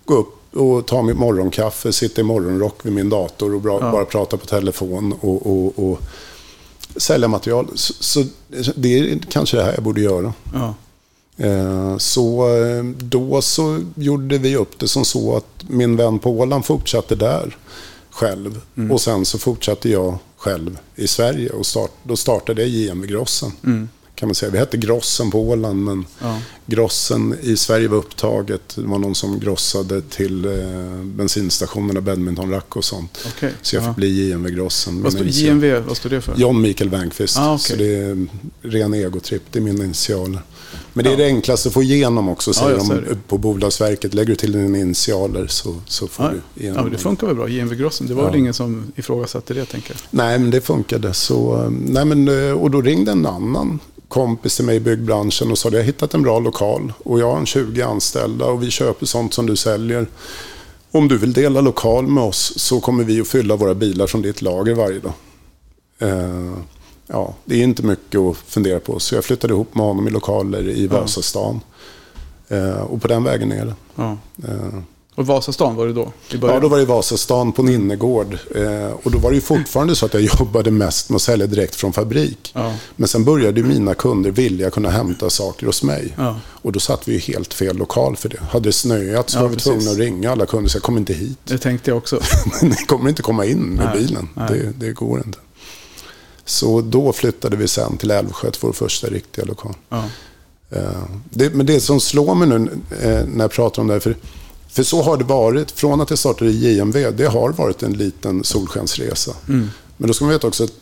[0.05, 4.37] gå upp och ta mitt morgonkaffe, sitta i morgonrock vid min dator och bara prata
[4.37, 6.01] på telefon och, och, och
[6.97, 7.69] sälja material.
[7.75, 8.25] Så, så
[8.75, 10.33] det är kanske det här jag borde göra.
[10.55, 10.75] Ja.
[11.41, 16.31] Eh, så eh, då så gjorde vi upp det som så att min vän på
[16.31, 17.57] Åland fortsatte där
[18.11, 18.61] själv.
[18.77, 18.91] Mm.
[18.91, 23.53] Och sen så fortsatte jag själv i Sverige och start, då startade jag JMV Grossen.
[23.65, 23.89] Mm.
[24.21, 24.53] Kan man säga.
[24.53, 26.39] Vi hette Grossen på Åland men Ja.
[26.67, 28.63] Grossen i Sverige var upptaget.
[28.77, 30.53] Det var någon som grossade till eh,
[31.05, 33.19] bensinstationerna, badmintonrack och sånt.
[33.37, 33.53] Okej.
[33.63, 33.95] Så jag fick Ja.
[33.95, 35.03] bli JMV Grossen.
[35.03, 36.35] Vad initial- JMV, vad står det för?
[36.37, 37.37] John Mikael Wernqvist.
[37.39, 37.65] Ah, okej.
[37.71, 38.27] Så det är
[38.63, 39.43] ren egotripp.
[39.51, 40.41] Det är mina initialer.
[40.93, 44.15] Men det är det enklaste att få igenom också, säger ja, de på Bolagsverket.
[44.15, 47.27] Lägger du till dina initialer så, så får Ja, du igenom ja, men det funkar
[47.27, 47.49] väl bra.
[47.49, 48.07] JMV Grossen.
[48.07, 48.39] Det var väl Ja.
[48.39, 49.99] ingen som ifrågasatte det, tänker jag.
[50.11, 51.15] Nej, men det funkade.
[51.15, 53.79] Så, eh, nej, men, eh, och då ringde en annan
[54.11, 57.31] kompis till mig i byggbranschen och sa att jag hittat en bra lokal och jag
[57.31, 60.07] har en 20 anställda och vi köper sånt som du säljer.
[60.91, 64.23] Om du vill dela lokal med oss så kommer vi att fylla våra bilar från
[64.23, 65.13] ditt lager varje dag.
[65.99, 66.53] Eh,
[67.07, 68.99] ja, det är inte mycket att fundera på.
[68.99, 70.87] Så jag flyttade ihop med honom i lokaler i.
[70.87, 71.61] Vasastan.
[72.49, 73.75] Eh, och på den vägen är det.
[73.95, 74.17] Ja.
[74.49, 74.81] Eh,
[75.21, 76.13] Och Vasastan var det då?
[76.31, 78.39] I Ja, då var det i Vasastan på en innergård.
[78.55, 81.47] Eh, och då var det ju fortfarande så att jag jobbade mest med att sälja
[81.47, 82.51] direkt från fabrik.
[82.55, 82.75] Ja.
[82.97, 86.15] Men sen började ju mina kunder vilja kunna hämta saker hos mig.
[86.17, 86.37] Ja.
[86.47, 88.41] Och då satt vi ju helt fel lokal för det.
[88.51, 89.73] Hade det snöat så Ja, var vi precis.
[89.73, 91.39] tvungna att ringa alla kunder och säga kom inte hit.
[91.45, 92.21] Det tänkte jag också.
[92.63, 94.29] Ni kommer inte komma in med Nej, bilen.
[94.35, 94.49] nej.
[94.79, 95.39] Det, det går inte.
[96.45, 99.75] Så då flyttade vi sen till Älvsjö, till vår första riktiga lokal.
[99.89, 100.05] Ja.
[100.71, 100.83] Eh,
[101.31, 102.71] Det, men det som slår mig nu
[103.03, 104.17] eh, när jag pratar om det här, för,
[104.73, 105.71] för så har det varit.
[105.71, 109.33] Från att jag startade i JMV, det har varit en liten solskensresa.
[109.49, 109.71] Mm.
[109.97, 110.73] Men då ska man veta också att,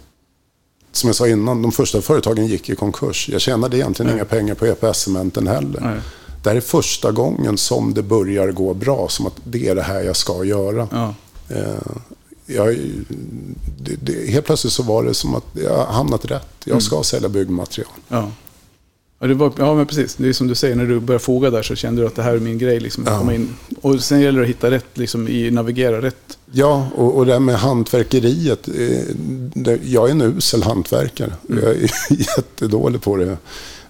[0.92, 3.28] som jag sa innan, de första företagen gick i konkurs.
[3.28, 5.80] Jag tjänade egentligen inga pengar på EPS-cementen heller.
[5.80, 6.00] Nej.
[6.42, 9.82] Det här är första gången som det börjar gå bra, som att det är det
[9.82, 10.88] här jag ska göra.
[10.90, 11.14] Ja.
[11.48, 11.92] Eh,
[12.46, 12.76] jag,
[13.78, 16.48] det, det, helt plötsligt så var det som att jag hamnat rätt.
[16.64, 17.90] Jag ska sälja byggmaterial.
[18.08, 18.30] Ja.
[19.20, 20.14] Ja, det var, ja, men precis.
[20.14, 22.22] Det är som du säger, när du började foga där så kände du att det
[22.22, 22.80] här är min grej.
[22.80, 23.18] Liksom, att Ja.
[23.18, 23.54] komma in.
[23.80, 26.38] Och sen gäller det att hitta rätt, liksom, i navigera rätt.
[26.52, 28.68] Ja, och, och det här med hantverkeriet.
[28.68, 28.74] Eh,
[29.54, 31.32] det, jag är en usel hantverkare.
[31.48, 31.90] Jag är
[32.36, 33.36] jättedålig på det.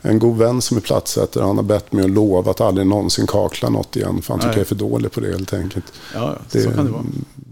[0.03, 3.27] En god vän som är platsättare, han har bett mig att lova att aldrig någonsin
[3.27, 4.23] kakla något igen.
[4.23, 4.57] För han tycker Nej.
[4.57, 5.85] jag är för dålig på det helt enkelt.
[6.14, 7.05] Ja, Det så kan det vara.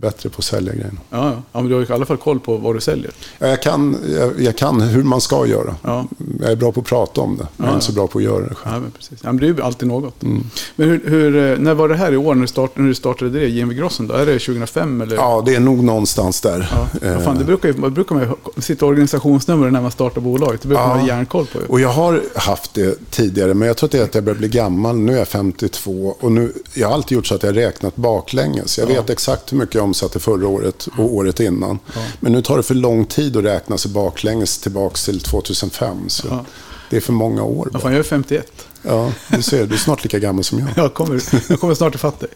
[0.07, 0.93] Bättre på att sälja grejer.
[1.11, 1.43] Ja, ja.
[1.53, 3.11] ja, men du har i alla fall koll på vad du säljer.
[3.39, 5.75] Ja, Jag kan, jag, jag kan hur man ska göra.
[5.83, 6.07] Ja.
[6.41, 8.25] Jag är bra på att prata om det, men Ja, inte så bra på att
[8.25, 8.75] göra det själv.
[8.75, 9.19] Ja, men precis.
[9.23, 10.23] Ja, men det är ju alltid något.
[10.23, 10.45] Mm.
[10.77, 12.95] Men hur, hur, eh, när var det här i år när du startade, när du
[12.95, 14.07] startade det, JMV Grossen?
[14.07, 14.15] Då?
[14.15, 15.17] Är det 2005 eller?
[15.17, 16.69] Ja, det är nog någonstans där.
[16.73, 20.63] Ja, Eh, fan, det brukar, man brukar man ju sitta organisationsnummer när man startar bolaget.
[20.63, 21.59] Det brukar man ha järnkoll på.
[21.59, 21.67] Ju.
[21.67, 24.39] Och jag har haft det tidigare, men jag tror att det är att jag börjar
[24.39, 24.97] bli gammal.
[24.97, 27.97] Nu är jag 52 och nu, jag har alltid gjort så att jag har räknat
[27.97, 28.79] baklänges.
[28.79, 31.79] Jag vet exakt hur mycket jag omsatte förra året och året innan.
[32.21, 36.09] Men nu tar det för lång tid att räkna sig baklänges tillbaka till 2005.
[36.09, 36.45] Så Ja.
[36.91, 37.71] Det är för många år.
[37.73, 38.47] Ja, fan, jag är 51.
[38.83, 40.69] Ja, du ser, du är snart lika gammal som jag.
[40.77, 42.29] Jag kommer, jag kommer snart ifatt dig.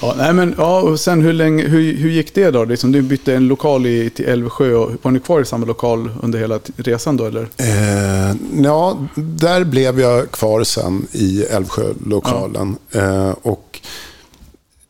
[0.00, 2.64] Ja, nej, men, ja, och sen hur, länge, hur, hur gick det då?
[2.64, 4.74] Liksom, du bytte en lokal i, till Älvsjö.
[4.74, 7.24] Och, var ni kvar i samma lokal under hela resan då?
[7.24, 7.48] Eller?
[7.56, 12.76] Eh, ja, där blev jag kvar sen i Älvsjölokalen.
[12.90, 13.80] Eh, och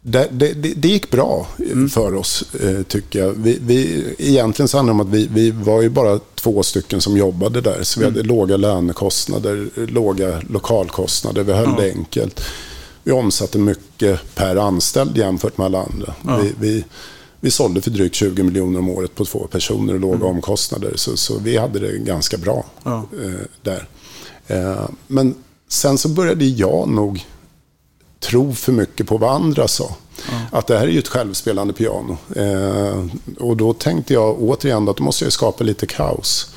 [0.03, 1.47] det, det, det, gick bra
[1.93, 3.33] för oss, eh, tycker jag.
[3.33, 7.01] Vi, vi, egentligen så handlar det om att vi, vi var ju bara två stycken
[7.01, 7.83] som jobbade där.
[7.83, 11.43] Så vi hade låga lönekostnader, låga lokalkostnader.
[11.43, 11.83] Vi höll Ja.
[11.83, 12.41] det enkelt.
[13.05, 16.15] Vi omsatte mycket per anställd jämfört med alla andra.
[16.27, 16.37] Ja.
[16.43, 16.85] Vi, vi,
[17.41, 20.93] vi sålde för drygt 20 miljoner om året på två personer och låga omkostnader.
[20.97, 23.07] Så, så vi hade det ganska bra Ja.
[23.25, 23.89] eh, där.
[24.47, 25.35] Eh, men
[25.69, 27.25] sen så började jag nog
[28.23, 29.97] tro för mycket på vad andra sa.
[30.51, 32.17] Att det här är ju ett självspelande piano.
[32.37, 33.05] Eh,
[33.39, 36.55] och då tänkte jag återigen att då måste jag skapa lite kaos.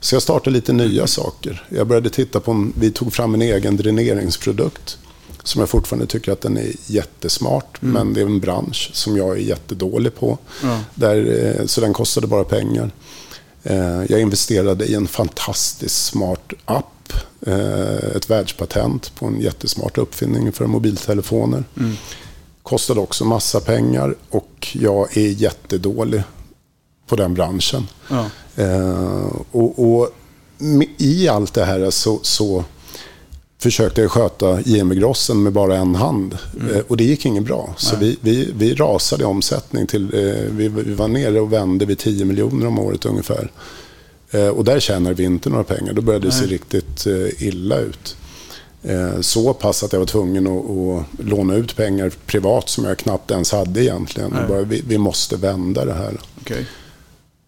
[0.00, 1.66] Så jag startade lite nya saker.
[1.68, 4.98] Jag började titta på, en, vi tog fram en egen dräneringsprodukt.
[5.44, 7.78] Som jag fortfarande tycker att den är jättesmart.
[7.80, 10.38] Men det är en bransch som jag är jättedålig på.
[10.62, 10.78] Ja.
[10.94, 12.90] Där, eh, så den kostade bara pengar.
[13.62, 17.12] Eh, Jag investerade i en fantastiskt smart app.
[17.46, 21.64] eh, Ett världspatent på en jättesmart uppfinning för mobiltelefoner.
[22.62, 26.22] Kostade också massa pengar och jag är jättedålig
[27.06, 27.88] på den branschen.
[28.10, 28.26] Ja.
[28.56, 30.08] Eh, och, och
[30.98, 32.64] i allt det här så, så
[33.62, 36.38] försökte jag sköta JM Grossen med bara en hand.
[36.70, 37.74] Eh, och det gick inget bra.
[37.76, 41.84] Så vi, vi, vi rasade i omsättning till, eh, vi, vi var nere och vände
[41.84, 43.50] vid 10 miljoner om året ungefär.
[44.30, 45.92] Eh, och där tjänade vi inte några pengar.
[45.92, 46.50] Då började det se Nej.
[46.50, 47.06] riktigt
[47.38, 48.16] illa ut.
[49.20, 53.30] Så pass att jag var tvungen att, att låna ut pengar privat som jag knappt
[53.30, 54.30] ens hade egentligen.
[54.30, 54.48] Nej.
[54.48, 56.20] Bara, vi, vi måste vända det här.
[56.40, 56.66] Okej.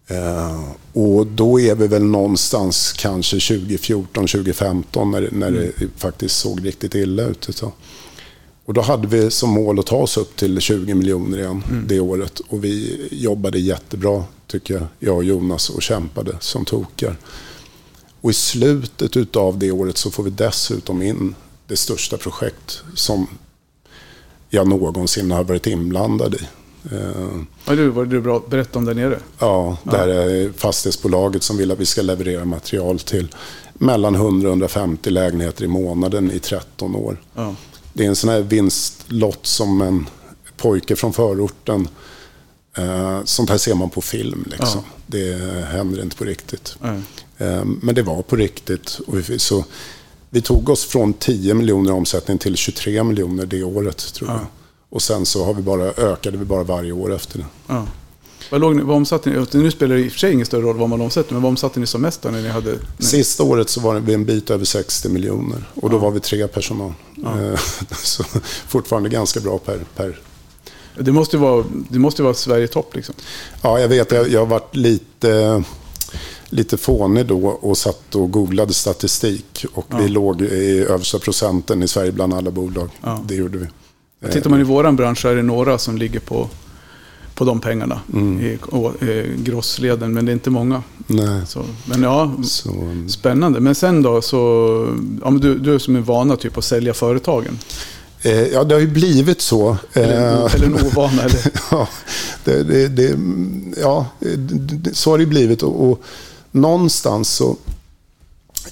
[0.07, 6.65] Eh, och då är vi väl någonstans kanske 2014, 2015 när, när det faktiskt såg
[6.65, 7.47] riktigt illa ut.
[7.49, 7.71] Så.
[8.65, 11.99] Och då hade vi som mål att ta oss upp till 20 miljoner igen det
[11.99, 12.39] året.
[12.39, 17.17] Och vi jobbade jättebra, tycker jag, jag och Jonas, och kämpade som tokar.
[18.21, 21.35] Och i slutet av det året så får vi dessutom in
[21.67, 23.27] det största projekt som
[24.49, 26.47] jag någonsin har varit inblandad i.
[26.91, 29.19] Eh, Ja, du, var det bra att berätta om där nere?
[29.39, 33.27] Ja, det här är fastighetsbolaget som vill att vi ska leverera material till
[33.73, 37.21] mellan 100 och 150 lägenheter i månaden i 13 år.
[37.35, 37.55] Ja.
[37.93, 40.09] Det är en sån här vinstlott som en
[40.57, 41.87] pojke från förorten.
[42.77, 44.45] Eh, sånt här ser man på film.
[44.51, 44.81] Liksom.
[45.07, 46.77] Det händer inte på riktigt.
[46.81, 47.01] Nej.
[47.37, 48.99] Eh, men det var på riktigt.
[49.07, 49.65] Och vi, så,
[50.29, 54.39] vi tog oss från 10 miljoner i omsättning till 23 miljoner det året tror jag.
[54.39, 54.45] Ja.
[54.95, 57.45] Och sen så har vi bara, ökade vi bara varje år efter det.
[57.67, 57.87] Ja.
[58.51, 59.45] Vad, låg ni, vad omsatte ni?
[59.51, 61.49] Nu spelar det i och för sig ingen större roll vad man omsätter, men vad
[61.49, 62.77] omsatte ni som mest när ni hade...
[62.99, 65.99] Sista året så var vi en bit över 60 miljoner och då Ja.
[65.99, 66.93] var vi tre personal.
[67.15, 67.41] Ja.
[67.41, 67.59] Eh,
[68.03, 68.23] Så
[68.67, 70.19] fortfarande ganska bra per, per
[70.99, 73.15] Det måste vara, det måste vara Sverige topp liksom.
[73.61, 74.11] Ja, jag vet.
[74.11, 75.63] Jag, jag har varit lite,
[76.49, 79.65] lite fånig då och satt och googlade statistik.
[79.73, 79.97] Och Ja.
[79.97, 82.89] vi låg i översta procenten i Sverige bland alla bolag.
[83.01, 83.23] Ja.
[83.27, 83.65] Det gjorde vi.
[84.31, 86.49] Tittar man i våran bransch är det några som ligger på,
[87.35, 88.39] på de pengarna Mm.
[88.45, 90.83] i å- eh, grossleden, men det är inte många.
[91.07, 92.69] Nej, Så, men ja, så,
[93.07, 93.59] spännande.
[93.59, 94.37] Men sen då så,
[95.23, 97.59] ja, men du, du som är vana typ att sälja företagen.
[98.21, 99.77] eh, ja, det har ju blivit så.
[99.93, 101.21] Eller, Eh, eller en ovana.
[101.23, 101.87] Eller, ja,
[102.43, 103.17] det, det, det,
[103.81, 104.05] ja,
[104.93, 105.63] så har det blivit.
[105.63, 106.01] Och, och
[106.51, 107.57] någonstans så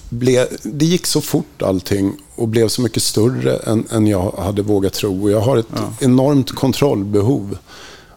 [0.10, 4.62] blev, det gick så fort allting och blev så mycket större än, än jag hade
[4.62, 5.24] vågat tro.
[5.24, 5.94] Och jag har ett Ja.
[6.00, 7.58] enormt kontrollbehov.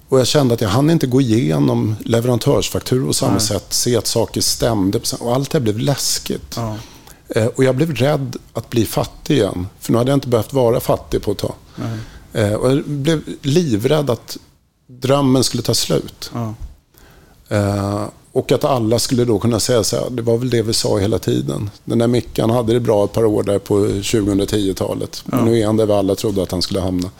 [0.09, 3.41] Och jag kände att jag hann inte gå igenom leverantörsfakturor på samma Nej.
[3.41, 5.01] sätt, se att saker stämde.
[5.21, 6.55] Och allt det blev läskigt.
[6.57, 6.77] ja,
[7.29, 9.67] Eh, Och jag blev rädd att bli fattig igen.
[9.81, 11.55] För nu hade jag inte behövt vara fattig på ett tag.
[12.33, 14.37] Eh, Och jag blev livrädd att
[14.87, 16.31] drömmen skulle ta slut.
[16.35, 16.55] ja,
[17.49, 18.05] Eh,
[18.37, 20.99] och att alla skulle då kunna säga så här, det var väl det vi sa
[20.99, 21.70] hela tiden.
[21.85, 25.22] Den där Mickan hade det bra ett par år där på 2010-talet.
[25.25, 25.44] Men Ja.
[25.44, 27.11] nu är han där vi alla trodde att han skulle hamna.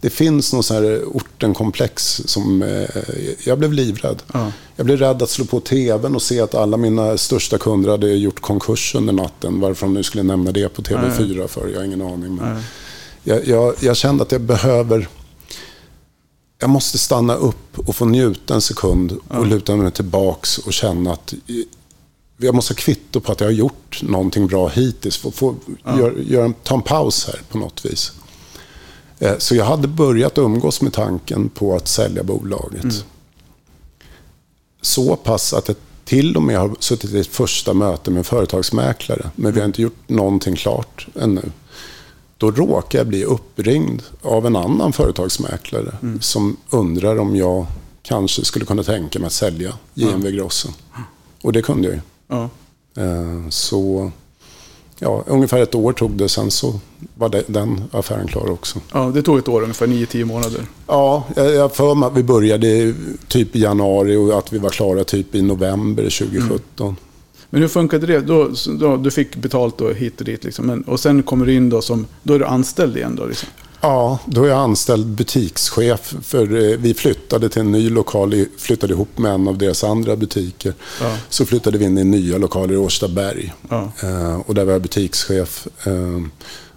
[0.00, 3.02] Det finns någon sån här ortenkomplex som eh,
[3.44, 4.22] jag blev livrädd.
[4.32, 7.90] ja, Jag blev rädd att slå på tvn och se att alla mina största kunder
[7.90, 9.60] hade gjort konkurs under natten.
[9.60, 12.34] Varför de nu skulle nämna det på TV4 för, jag har ingen aning.
[12.34, 12.62] Men
[13.24, 15.08] jag, jag, jag kände att jag behöver...
[16.62, 21.12] Jag måste stanna upp och få njuta en sekund och luta mig tillbaks och känna
[21.12, 21.34] att
[22.36, 25.16] jag måste ha kvitto på att jag har gjort någonting bra hittills.
[25.16, 28.12] Få, få, gör, gör en, ta en paus här på något vis.
[29.18, 33.04] Eh, Så jag hade börjat umgås med tanken på att sälja bolaget.
[34.80, 38.24] Så pass att jag till och med har suttit i ett första möte med en
[38.24, 39.30] företagsmäklare.
[39.36, 41.42] Men vi har inte gjort någonting klart ännu.
[42.42, 47.66] Då råkar jag bli uppringd av en annan företagsmäklare som undrar om jag
[48.02, 50.72] kanske skulle kunna tänka mig att sälja JMV Grossen.
[51.42, 52.00] Och det kunde jag ju.
[52.28, 52.48] ja.
[53.02, 54.10] Eh, Så
[54.98, 56.80] ja, ungefär ett år tog det, sen så
[57.14, 58.78] var det, den affären klar också.
[58.92, 60.66] ja, det tog ett år, ungefär 9-10 månader.
[60.86, 62.94] Ja, jag för mig att vi började
[63.28, 66.96] typ i januari och att vi var klara typ i november 2017.
[67.52, 68.20] Men hur funkade det?
[68.20, 70.66] Då, då, du fick betalt då hit och dit liksom.
[70.66, 73.48] Men, och sen kommer du in då som, då är du anställd igen då liksom.
[73.80, 78.92] Ja, då är jag anställd butikschef för eh, vi flyttade till en ny lokal, flyttade
[78.92, 80.74] ihop med en av deras andra butiker.
[81.00, 81.16] Ja.
[81.28, 83.52] Så flyttade vi in i nya lokaler i Årstaberg.
[83.68, 83.92] Ja.
[84.02, 85.66] Eh, och där var jag butikschef.
[85.84, 86.22] Eh,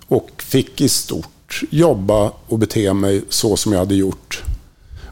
[0.07, 4.43] och fick i stort jobba och bete mig så som jag hade gjort.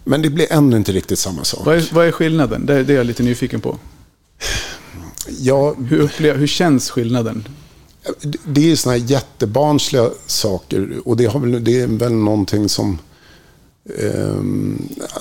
[0.04, 1.66] Men det blev ännu inte riktigt samma sak.
[1.66, 2.66] Vad är, vad är skillnaden?
[2.66, 3.78] Det, det är jag lite nyfiken på.
[5.28, 7.48] Jag, Hur, upplever, hur känns skillnaden?
[8.46, 11.02] det är såna här jättebarnsliga saker.
[11.06, 13.00] Och det, har väl, det är väl någonting som...
[13.86, 14.36] Eh,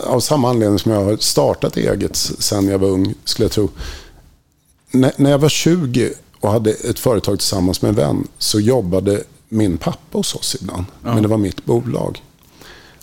[0.05, 3.69] av samma anledning som jag har startat eget sen jag var ung, skulle jag tro.
[4.91, 9.23] När, när jag var 20 och hade ett företag tillsammans med en vän så jobbade
[9.49, 10.85] min pappa hos oss ibland.
[11.05, 11.15] Ja.
[11.15, 12.23] Men det var mitt bolag.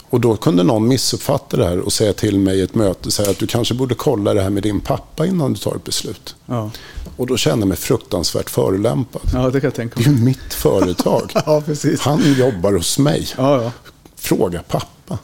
[0.10, 3.30] Och då kunde någon missuppfatta det här och säga till mig i ett möte säga
[3.32, 6.36] att du kanske borde kolla det här med din pappa innan du tar ett beslut.
[6.46, 6.72] Ja,
[7.18, 9.22] Och då kände jag mig fruktansvärt förolämpad.
[9.34, 10.22] ja det kan jag tänka Det är mig.
[10.24, 11.32] mitt företag.
[11.46, 11.64] Ja.
[12.00, 13.28] Han jobbar hos mig.
[13.38, 13.72] Ja.
[14.16, 15.18] Fråga pappa.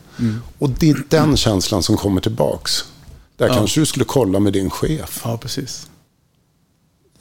[0.60, 2.86] Och det är den känslan som kommer tillbaks.
[3.38, 5.22] Där kanske du skulle kolla med din chef.
[5.24, 5.88] ja precis.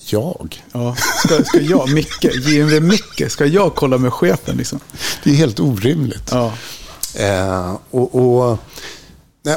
[0.07, 0.65] Jag?
[0.73, 0.97] Ja.
[1.25, 4.81] Ska, ska jag, Micke, JMV Micke, ska jag kolla med chefen liksom?
[5.25, 6.29] Det är helt orimligt.
[6.31, 6.53] Ja,
[7.15, 8.59] Eh, och, och,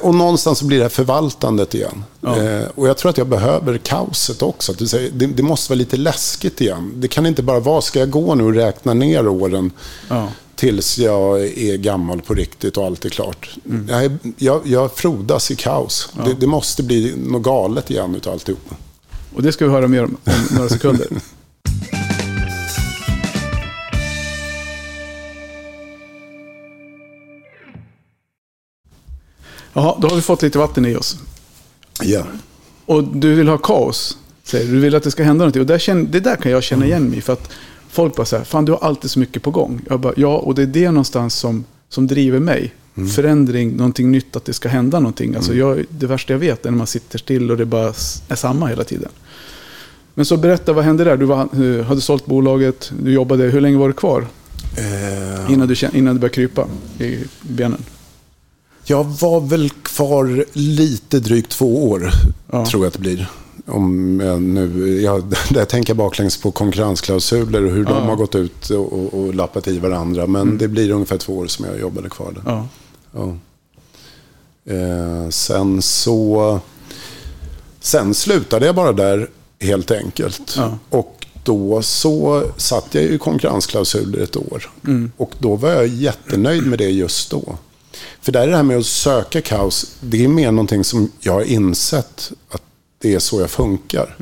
[0.02, 2.04] och någonstans så blir det här förvaltandet igen.
[2.22, 2.38] Ja.
[2.38, 4.72] Eh, och jag tror att jag behöver kaoset också.
[4.72, 6.94] Att säger, det, det måste vara lite läskigt igen.
[6.96, 9.72] Det kan inte bara vara, ska jag gå nu och räkna ner åren
[10.10, 10.28] ja.
[10.56, 13.50] tills jag är gammal på riktigt och allt är klart.
[13.90, 16.10] Jag, jag, jag frodas i kaos.
[16.26, 18.76] Det, det måste bli något galet igen utav alltihopa.
[19.36, 21.08] Och det ska vi höra mer om, om några sekunder.
[29.78, 31.18] Jaha, då har vi fått lite vatten i oss.
[32.02, 32.24] Ja.
[32.86, 34.72] Och du vill ha kaos, säger du.
[34.72, 35.62] Du vill att det ska hända någonting.
[35.62, 37.22] Och där känner, det där kan jag känna igen mig i.
[37.22, 37.50] För att
[37.90, 39.82] folk bara säger, fan du har alltid så mycket på gång.
[39.90, 42.74] Jag bara, ja, och det är det någonstans som, som driver mig.
[43.16, 45.36] Förändring, någonting nytt, att det ska hända någonting.
[45.36, 47.94] Alltså jag, det värsta jag vet är när man sitter still och det bara
[48.28, 49.10] är samma hela tiden.
[50.14, 51.18] Men så berätta, vad hände där?
[51.18, 54.28] Du var, eh, hade sålt bolaget, du jobbade, hur länge var du kvar?
[54.78, 56.68] Eh, Innan du, innan du började krypa
[57.00, 57.84] i benen?
[58.90, 62.12] Jag var väl kvar lite drygt två år,
[62.52, 62.66] Ja.
[62.66, 63.30] tror jag att det blir.
[63.66, 68.36] Om jag nu, jag, där tänker jag baklänges på konkurrensklausuler och hur de har gått
[68.36, 70.28] ut och, och, lappat i varandra.
[70.28, 72.42] Men det blir ungefär två år som jag jobbade kvar där.
[72.46, 72.68] Ja.
[73.12, 73.36] Ja.
[74.74, 76.60] Eh, sen så...
[77.80, 80.54] Sen slutade jag bara där helt enkelt.
[80.58, 80.78] Ja.
[80.90, 84.70] Och då så satt jag i konkurrensklausuler ett år.
[85.18, 87.58] Och då var jag jättenöjd med det just då.
[88.28, 91.34] För där är det här med att söka kaos, det är mer någonting som jag
[91.34, 92.62] har insett att
[93.02, 94.16] det är så jag funkar.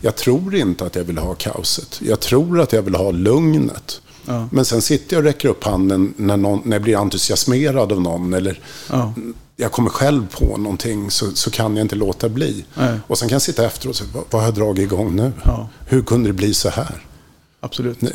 [0.00, 2.00] Jag tror inte att jag vill ha kaoset.
[2.04, 4.00] Jag tror att jag vill ha lugnet.
[4.26, 4.48] Ja.
[4.52, 8.00] Men sen sitter jag och räcker upp handen när, någon, när jag blir entusiasmerad av
[8.00, 8.32] någon.
[8.34, 9.14] Eller Ja.
[9.56, 12.64] jag kommer själv på någonting så, så kan jag inte låta bli.
[12.74, 12.98] Nej.
[13.06, 15.32] Och sen kan jag sitta efteråt och säga, vad, vad har jag dragit igång nu?
[15.44, 15.68] Ja.
[15.86, 17.04] Hur kunde det bli så här?
[17.60, 18.02] Absolut.
[18.02, 18.10] Eh,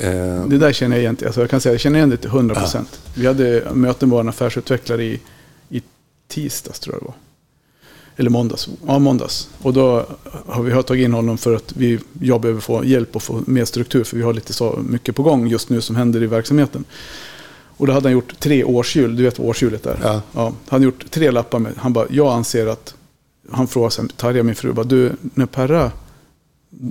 [0.48, 1.18] Det där känner jag igen.
[1.26, 3.00] Alltså jag kan säga jag känner igen det till 100 procent.
[3.14, 5.20] Vi hade möten med vår affärsutvecklare i
[6.28, 7.16] tisdags tror jag det var.
[8.20, 8.70] Eller måndags.
[8.88, 9.50] Ja, måndags.
[9.62, 10.06] Och då
[10.46, 13.66] har vi tagit in honom för att vi, jag behöver få hjälp och få mer
[13.66, 14.04] struktur.
[14.04, 16.84] För vi har lite så mycket på gång just nu som händer i verksamheten.
[17.78, 19.16] Och då hade han gjort tre årshjul.
[19.16, 20.00] Du vet vad årshjulet är?
[20.04, 20.22] Ja.
[20.34, 21.74] Han hade gjort tre lappar med.
[21.78, 22.96] Han bara, jag anser att...
[23.52, 25.92] Han frågade sen, Tarja min fru, bara, du, när Perra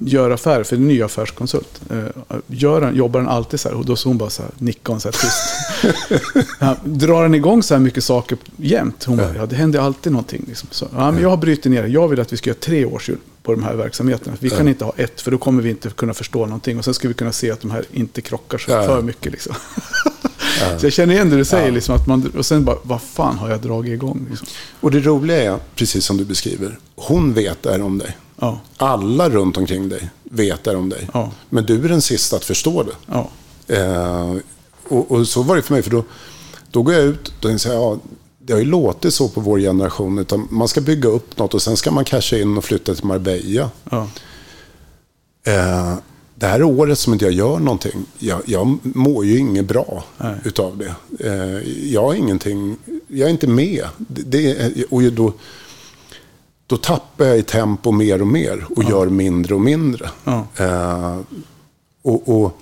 [0.05, 1.81] gör affärer, för det är en ny affärskonsult.
[1.91, 3.77] Eh, gör han, jobbar han alltid så här?
[3.77, 6.47] Och då så hon bara så här, nickade hon så här tyst.
[6.61, 9.05] ja, drar han igång så här mycket saker jämt?
[9.05, 10.45] Hon bara, ja det händer alltid någonting.
[10.49, 10.69] Liksom.
[10.73, 11.89] Så, ja, men jag har brutit ner det.
[11.89, 14.37] Jag vill att vi ska göra tre årshjul på de här verksamheterna.
[14.41, 16.79] Vi kan inte ha ett, för då kommer vi inte kunna förstå någonting.
[16.79, 18.87] Och sen ska vi kunna se att de här inte krockar så Ja.
[18.87, 19.33] för mycket.
[19.33, 19.55] Liksom.
[20.79, 21.73] Så jag känner igen det du säger.
[21.73, 24.27] Liksom, att man, och sen bara, vad fan har jag dragit igång?
[24.31, 24.47] Liksom.
[24.81, 28.17] och det roliga är, precis som du beskriver, hon vet det här om dig.
[28.41, 31.09] Ja, Alla runt omkring dig vet det om dig.
[31.15, 31.31] Ja.
[31.49, 32.93] Men du är den sista att förstå det.
[33.07, 33.31] ja,
[33.69, 34.35] Eh,
[34.89, 36.05] och, och så var det för mig, för då,
[36.71, 37.99] då går jag ut och här, ja,
[38.39, 40.19] det har ju låtit så på vår generation.
[40.19, 43.05] Utan man ska bygga upp något och sen ska man casha in och flytta till
[43.05, 43.71] Marbella.
[45.47, 45.95] Eh,
[46.35, 50.35] det här året som inte jag gör någonting, jag, jag mår ju inget bra Nej.
[50.45, 50.95] utav det.
[51.29, 52.77] Eh, jag har ingenting,
[53.09, 53.85] jag är inte med.
[53.99, 55.33] Det, det, och då,
[56.67, 60.11] då tappar jag i tempo mer och mer och gör mindre och mindre.
[60.25, 60.47] Ja.
[60.57, 61.19] Eh,
[62.03, 62.59] och, och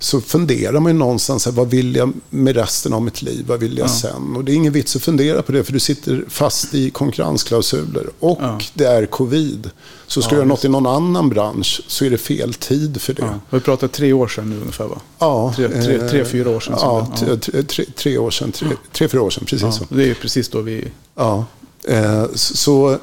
[0.00, 3.44] så funderar man ju någonstans, här, vad vill jag med resten av mitt liv?
[3.48, 4.36] Vad vill jag sen?
[4.36, 8.06] Och det är ingen vits att fundera på det, för du sitter fast i konkurrensklausuler.
[8.18, 8.58] Och Ja.
[8.74, 9.70] det är covid.
[10.06, 13.00] Så ska Ja, du göra något i någon annan bransch så är det fel tid
[13.02, 13.22] för det.
[13.22, 13.40] ja.
[13.50, 15.00] Vi pratat tre år sedan nu ungefär va?
[15.18, 17.36] Ja, Tre- tre- eh, tre, fyra år sedan, Ja, ja.
[17.36, 18.52] tre, tre, tre, år sedan.
[18.92, 19.84] Tre, fyra år sedan, precis Ja, så.
[19.88, 20.84] det är precis då vi...
[21.14, 21.44] Ja.
[21.88, 22.98] Eh, så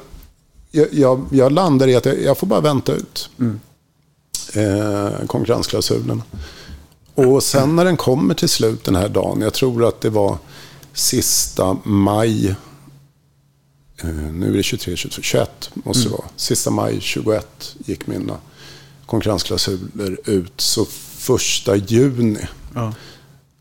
[0.70, 3.60] jag, jag, jag landar i att jag, jag får bara vänta ut Mm.
[4.54, 6.22] eh, konkurrensklausulen.
[7.14, 10.38] Och sen när den kommer till slut den här dagen, jag tror att det var
[10.92, 12.48] sista maj,
[14.02, 16.12] eh, nu är det 23, 22, 21 måste Mm.
[16.12, 16.28] det vara.
[16.36, 18.36] Sista maj 21 gick mina
[19.06, 20.60] konkurrensklausuler ut.
[20.60, 20.84] Så
[21.16, 22.92] första juni Ja,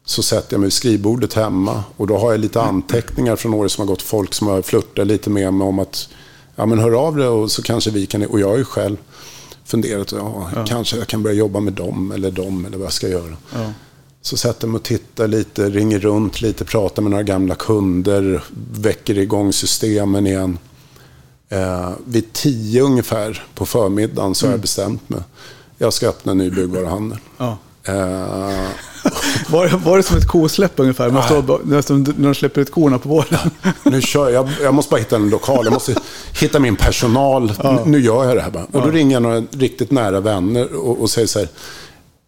[0.05, 3.71] så sätter jag mig vid skrivbordet hemma och då har jag lite anteckningar från året
[3.71, 4.01] som har gått.
[4.01, 6.09] Folk som har flörtat lite med mig om att
[6.55, 8.25] ja, men hör av dig och så kanske vi kan...
[8.25, 8.97] Och jag har ju själv
[9.65, 13.07] funderat, ja, kanske jag kan börja jobba med dem eller dem eller vad jag ska
[13.07, 13.37] göra.
[13.53, 13.73] ja,
[14.21, 19.17] Så sätter mig och tittar lite, ringer runt lite, pratar med några gamla kunder, väcker
[19.17, 20.57] igång systemen igen.
[21.49, 25.21] Eh, vid tio ungefär på förmiddagen så har jag bestämt mig.
[25.77, 27.17] Jag ska öppna en ny byggvaruhandel.
[27.37, 27.57] ja.
[27.83, 28.69] Eh,
[29.49, 31.09] Var, var det som ett kosläpp ungefär?
[31.09, 33.39] Man står, nästan när de släpper ut korna på våren.
[33.83, 34.49] Nu kör jag.
[34.61, 35.65] Jag måste bara hitta en lokal.
[35.65, 35.95] Jag måste
[36.39, 37.53] hitta min personal.
[37.63, 38.63] N- Nu gör jag det här bara.
[38.71, 41.47] Och då ringer jag några riktigt nära vänner och, och säger så här.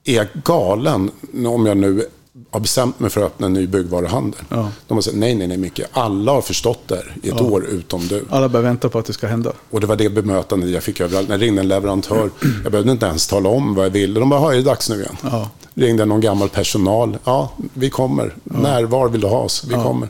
[0.06, 1.12] Är jag galen
[1.48, 2.06] om jag nu
[2.52, 4.40] har bestämt mig för att öppna en ny byggvaruhandel?
[4.50, 4.70] Ja.
[4.88, 5.82] De har sagt nej, nej, nej Micke.
[5.92, 8.26] Alla har förstått det här i ett år utom du.
[8.30, 9.52] Alla bara väntar på att det ska hända.
[9.70, 11.28] Och det var det bemötandet jag fick överallt.
[11.28, 12.30] När jag ringde en leverantör,
[12.64, 14.20] jag behövde inte ens tala om vad jag ville.
[14.20, 15.18] De bara, "Ja, är det dags nu igen?
[15.24, 15.50] Ja.
[15.74, 17.18] Ringde någon gammal personal.
[17.24, 18.36] Ja, vi kommer.
[18.44, 19.64] När, var vill du ha oss?
[19.70, 20.10] Vi kommer.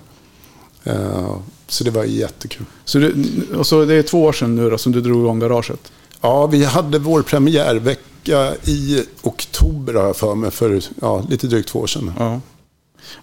[0.83, 1.35] Eh,
[1.67, 2.65] så det var jättekul.
[2.85, 3.11] Så det,
[3.57, 5.91] och så det är två år sedan nu då som du drog igång garaget.
[6.21, 11.69] Ja, vi hade vår premiärvecka i oktober har jag för mig, för ja, lite drygt
[11.69, 12.13] två år sedan.
[12.19, 12.41] Ja.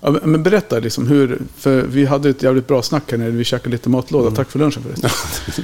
[0.00, 3.44] Ja, men- berätta liksom hur, för vi hade ett jävligt bra snack här när vi
[3.44, 4.30] käkade lite matlåda.
[4.30, 5.10] Tack för lunchen förresten.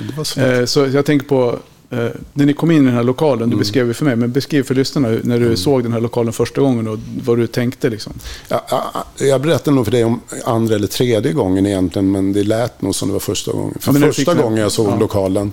[0.09, 0.41] det var så.
[0.41, 1.59] Eh, så jag tänker på,
[1.91, 4.33] eh, när ni kom in i den här lokalen, du beskrev ju för mig, men
[4.33, 7.91] beskriv för lyssnarna när du såg den här lokalen första gången och vad du tänkte
[7.91, 8.13] liksom.
[8.49, 12.43] Ja, ja, jag berättade nog för dig om andra eller tredje gången egentligen, men det
[12.45, 13.77] lät nog som det var första gången.
[13.81, 14.99] För Ja, första gången jag såg ja.
[14.99, 15.53] lokalen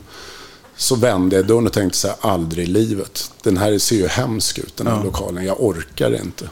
[0.78, 3.32] så vände jag dörren och tänkte så här, aldrig i livet.
[3.44, 5.04] Den här ser ju hemsk ut, den här Ja.
[5.04, 5.46] lokalen.
[5.46, 6.50] Jag orkar inte.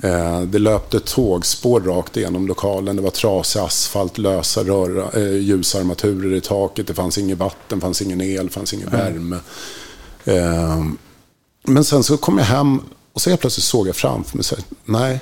[0.00, 2.96] Eh, det löpte tågspår rakt igenom lokalen.
[2.96, 6.86] Det var trasig asfalt, lösa röra, eh, ljusarmaturer i taket.
[6.86, 9.38] Det fanns inget vatten, fanns ingen el, fanns ingen värme.
[10.24, 10.84] Eh,
[11.62, 12.80] men sen så kom jag hem
[13.12, 15.20] och så helt plötsligt såg jag framför mig, så här, nej,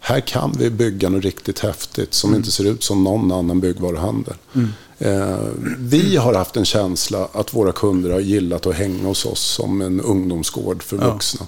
[0.00, 2.38] här kan vi bygga något riktigt häftigt som mm.
[2.38, 4.34] inte ser ut som någon annan byggvaruhandel.
[4.54, 4.72] Mm.
[4.98, 5.38] Eh,
[5.78, 9.80] vi har haft en känsla att våra kunder har gillat att hänga hos oss som
[9.80, 11.46] en ungdomsgård för vuxna.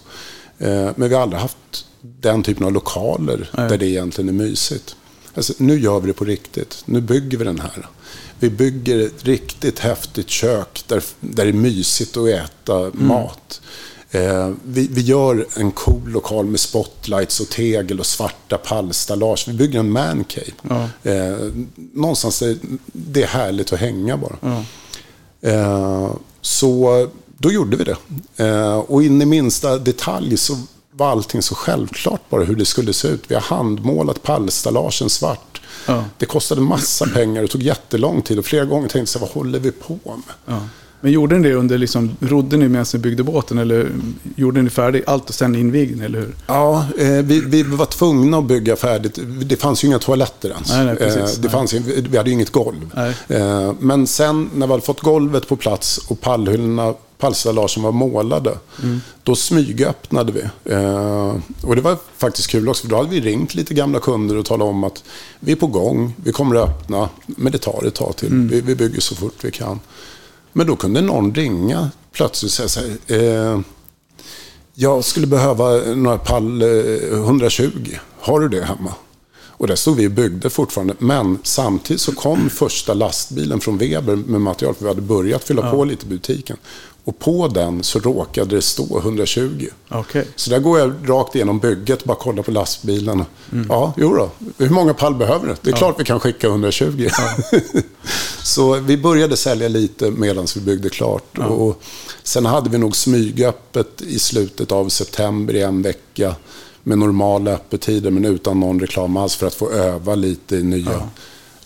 [0.59, 0.66] Ja.
[0.66, 3.68] Eh, men vi har aldrig haft den typen av lokaler Nej.
[3.68, 4.96] där det egentligen är mysigt.
[5.34, 6.82] Alltså, nu gör vi det på riktigt.
[6.84, 7.88] Nu bygger vi den här.
[8.38, 13.07] Vi bygger ett riktigt häftigt kök där, där det är mysigt att äta mm.
[13.07, 13.61] mat.
[14.11, 19.44] Eh, vi, vi, gör en cool lokal med spotlights och tegel och svarta pallstallage.
[19.48, 20.52] Vi bygger en mancave.
[20.62, 20.88] Ja.
[21.11, 21.36] Eh,
[21.92, 22.58] någonstans det,
[22.92, 24.36] det är härligt att hänga bara.
[24.40, 24.64] Ja.
[25.50, 27.08] Eh, så
[27.38, 27.96] då gjorde vi det.
[28.46, 30.58] Eh, och in i minsta detalj så
[30.92, 33.22] var allting så självklart bara hur det skulle se ut.
[33.28, 35.61] Vi har handmålat pallstallagen svart.
[35.86, 36.04] Ja.
[36.18, 38.38] Det kostade massa pengar och tog jättelång tid.
[38.38, 40.61] Och flera gånger tänkte jag, vad håller vi på med?
[41.01, 43.90] Men gjorde ni det under, liksom, rodde ni medan ni byggde båten eller
[44.36, 46.34] gjorde ni färdigt allt och sen invigde ni, eller hur?
[46.46, 49.18] Ja, eh, vi, vi, var tvungna att bygga färdigt.
[49.42, 50.68] Det fanns ju inga toaletter ens.
[50.68, 52.94] Nej, nej, precis, eh, det fanns, vi hade ju inget golv.
[53.28, 58.59] Eh, men sen när vi hade fått golvet på plats och pallhyllorna pallstallagen var målade.
[58.82, 59.01] Mm.
[59.22, 60.72] Då smygöppnade vi.
[60.72, 64.36] Eh, och det var faktiskt kul också, för då hade vi ringt lite gamla kunder
[64.36, 65.05] och talat om att
[65.40, 68.28] vi är på gång, vi kommer att öppna, men det tar ett tag till.
[68.28, 68.48] Mm.
[68.48, 69.80] Vi, vi, bygger så fort vi kan.
[70.53, 73.61] Men då kunde någon ringa plötsligt och säga så här, eh,
[74.74, 76.68] jag skulle behöva några pall eh,
[77.12, 77.70] 120.
[78.20, 78.94] Har du det hemma?
[79.61, 80.94] Och där stod vi och byggde fortfarande.
[80.98, 84.74] Men samtidigt så kom första lastbilen från Weber med material.
[84.74, 85.70] För vi hade börjat fylla ja.
[85.70, 86.57] på lite i butiken.
[87.05, 89.66] Och på den så råkade det stå 120.
[89.90, 90.24] Okay.
[90.36, 93.24] Så där går jag rakt igenom bygget och bara kollar på lastbilen.
[93.53, 93.66] Mm.
[93.68, 94.30] Ja, jo då.
[94.59, 95.57] Hur många pall behöver det?
[95.62, 95.76] Det är ja.
[95.78, 97.09] klart vi kan skicka 120.
[97.18, 97.61] Ja.
[98.42, 101.24] så vi började sälja lite medan vi byggde klart.
[101.32, 101.46] Ja.
[101.46, 101.82] Och
[102.22, 106.34] sen hade vi nog smygöppet i slutet av september i en vecka.
[106.82, 111.09] Med normala öppettider men utan någon reklam alls för att få öva lite i nya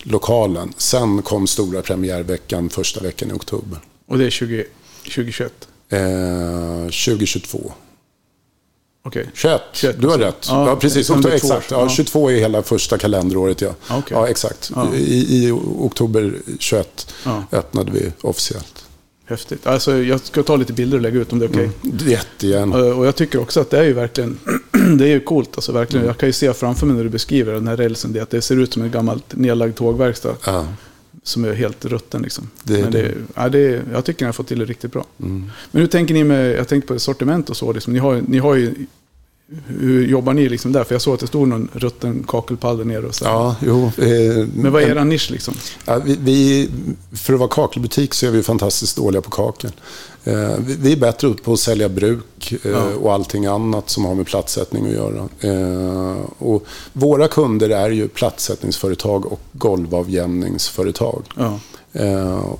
[0.03, 0.73] lokalen.
[0.77, 3.79] Sen kom stora premiärveckan första veckan i oktober.
[4.07, 4.65] Och det är 20
[5.05, 5.67] 2021?
[5.89, 5.99] Eh,
[6.85, 7.73] 2022.
[9.05, 9.21] Okej.
[9.21, 9.31] Okay.
[9.33, 10.45] 21, 21, du har rätt.
[10.49, 11.09] Ja, ja precis.
[11.09, 11.71] Oktober, exakt.
[11.71, 13.61] Ja, 22 är hela första kalenderåret.
[13.61, 14.17] Ja, okay.
[14.17, 14.71] ja exakt.
[14.75, 14.95] Ja.
[14.95, 17.43] I, I, oktober 21 ja.
[17.51, 18.85] öppnade vi officiellt.
[19.27, 19.67] Häftigt.
[19.67, 21.69] Alltså, jag ska ta lite bilder och lägga ut om det är okej.
[21.83, 21.91] Okay.
[21.91, 22.75] Mm, jättegärna.
[22.75, 24.39] Och jag tycker också att det är ju verkligen
[24.97, 25.49] det är ju coolt.
[25.55, 26.01] Alltså, verkligen.
[26.01, 26.07] Mm.
[26.07, 28.41] Jag kan ju se framför mig när du beskriver den här rälsen, det, att det
[28.41, 30.35] ser ut som en gammalt nedlagd tågverkstad.
[30.45, 30.65] Ja
[31.27, 32.21] som är helt rutten.
[32.21, 32.49] Liksom.
[32.63, 35.05] Det, Men det, ja, det, jag tycker ni har fått till det riktigt bra.
[35.19, 35.51] Mm.
[35.71, 37.73] Men hur tänker ni med, jag tänkte på sortiment och så.
[37.73, 37.93] Liksom.
[37.93, 38.73] Ni, har, ni har ju,
[39.67, 40.83] hur jobbar ni liksom där?
[40.83, 43.05] För jag såg att det stod någon rutten kakelpall där nere.
[43.05, 43.25] Och så.
[43.25, 43.91] Ja, jo.
[43.97, 45.53] Eh, Men vad är er nisch liksom?
[45.85, 46.69] Ja, vi, vi,
[47.13, 49.71] för att vara kakelbutik så är vi fantastiskt dåliga på kakel.
[50.23, 52.83] Eh, vi är bättre på att sälja bruk eh, ja.
[53.01, 55.29] och allting annat som har med platssättning att göra.
[55.39, 61.23] Eh, och våra kunder är ju platssättningsföretag och golvavjämningsföretag.
[61.35, 61.59] Ja.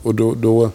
[0.03, 0.71] Och då, då,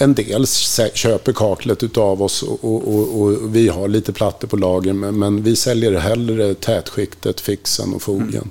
[0.00, 0.46] en del
[0.94, 5.56] köper kaklet utav oss och, och, och, vi har lite plattor på lager men, vi
[5.56, 8.50] säljer hellre tätskiktet, fixen och fogen.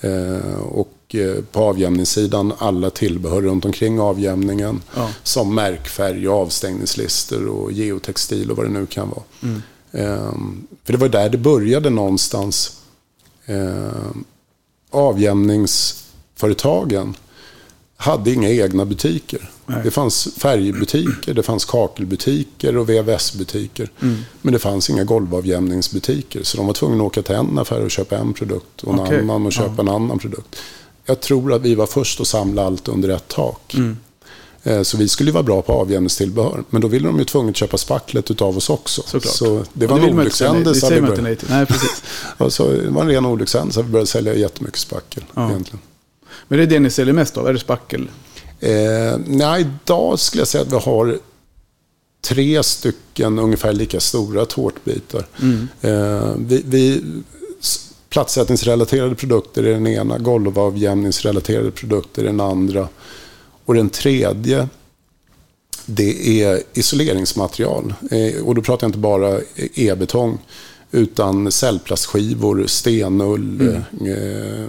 [0.00, 0.42] Mm.
[0.62, 4.82] och Eh, på avjämningssidan alla tillbehör runt omkring avjämningen.
[4.96, 5.10] Ja.
[5.22, 9.22] Som märkfärg, och avstängningslister och geotextil och vad det nu kan vara.
[9.42, 9.62] Mm.
[9.92, 12.76] Um, för det var där det började någonstans.
[13.46, 14.24] Um,
[14.90, 17.14] avjämningsföretagen
[17.96, 19.50] hade inga egna butiker.
[19.70, 19.80] Nej.
[19.84, 23.90] Det fanns färgbutiker, det fanns kakelbutiker och VVS-butiker.
[24.02, 24.18] Mm.
[24.42, 26.42] Men det fanns inga golvavjämningsbutiker.
[26.42, 29.00] Så de var tvungna att åka till en affär och köpa en produkt och en
[29.00, 29.20] okay.
[29.20, 29.82] annan och köpa ja.
[29.82, 30.56] en annan produkt
[31.10, 33.74] jag tror att vi var först att samla allt under ett tak.
[33.74, 33.96] Mm.
[34.62, 36.64] Eh, så vi skulle vara bra på avjämningstillbehör.
[36.70, 39.02] Men då ville de ju tvunget köpa spacklet av oss också.
[39.02, 39.34] Såklart.
[39.34, 40.86] Så det var en olyckshändelse.
[40.86, 42.02] Det säger man inte nej precis.
[42.48, 45.24] så det var en ren olyckshändelse att vi började sälja jättemycket spackel.
[45.34, 45.50] Ja.
[45.50, 45.80] Egentligen.
[46.48, 47.48] Men det är det ni säljer mest av?
[47.48, 48.08] Är det spackel?
[48.60, 51.18] Eh, nej, idag skulle jag säga att vi har
[52.22, 55.26] tre stycken ungefär lika stora tårtbitar.
[55.40, 55.68] Mm.
[55.80, 57.02] Eh, vi, vi
[58.10, 62.88] Platssättningsrelaterade produkter är den ena, golvavjämningsrelaterade produkter är den andra.
[63.64, 64.68] Och den tredje,
[65.86, 67.94] det är isoleringsmaterial.
[68.10, 69.40] Eh, och då pratar jag inte bara
[69.74, 70.38] e-betong,
[70.90, 73.82] utan cellplastskivor, stenull, mm.
[74.06, 74.68] eh,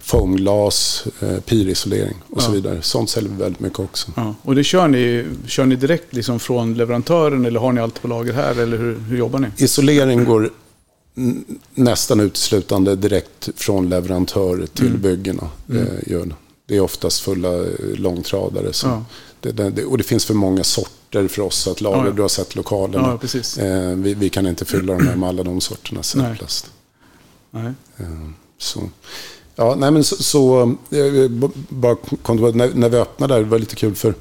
[0.00, 2.44] foamglas, eh, pirisolering och ja.
[2.44, 2.82] så vidare.
[2.82, 4.12] Sånt säljer vi väldigt mycket också.
[4.16, 4.34] Ja.
[4.42, 8.08] Och det kör ni, kör ni direkt liksom från leverantören eller har ni allt på
[8.08, 9.48] lager här eller hur, hur jobbar ni?
[9.56, 10.50] Isolering går
[11.74, 15.00] nästan uteslutande direkt från leverantör till Mm.
[15.00, 15.48] byggena.
[15.70, 15.82] Mm.
[15.86, 16.34] Eh, det.
[16.66, 18.72] det är oftast fulla eh, långtradare.
[18.72, 19.04] Så Ja.
[19.40, 21.98] det, det, och det finns för många sorter för oss att lagra.
[21.98, 22.12] Ja, ja.
[22.12, 23.18] Du har sett lokalerna.
[23.32, 23.62] Ja.
[23.64, 26.70] Eh, vi, vi kan inte fylla dem med alla de sorterna sätplast.
[27.50, 27.72] Nej.
[27.96, 28.06] Eh,
[28.58, 28.80] så.
[29.60, 33.46] Ja, nej men så, så eh, b- bara kom när, när vi öppnade där, det
[33.48, 34.14] var lite kul för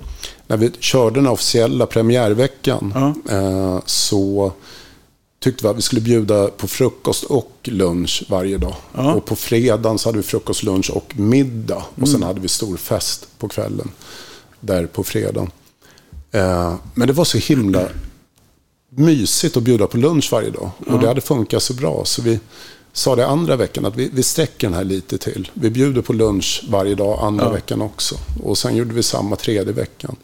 [0.47, 3.35] när vi körde den officiella premiärveckan Ja.
[3.35, 4.51] eh, så
[5.39, 8.75] tyckte vi att vi skulle bjuda på frukost och lunch varje dag.
[8.95, 9.13] Ja.
[9.13, 11.75] Och på fredagen så hade vi frukost, lunch och middag.
[11.91, 12.07] Och Mm.
[12.09, 13.91] sen hade vi stor fest på kvällen.
[14.59, 15.51] Där på fredagen.
[16.31, 17.87] Eh, men det var så himla
[18.89, 20.69] mysigt att bjuda på lunch varje dag.
[20.87, 22.05] Och det hade funkat så bra.
[22.05, 22.39] Så vi
[22.97, 25.51] sa det andra veckan att vi, vi sträcker den här lite till.
[25.53, 27.51] Vi bjuder på lunch varje dag andra Ja.
[27.51, 28.15] veckan också.
[28.43, 30.15] Och sen gjorde vi samma tredje veckan.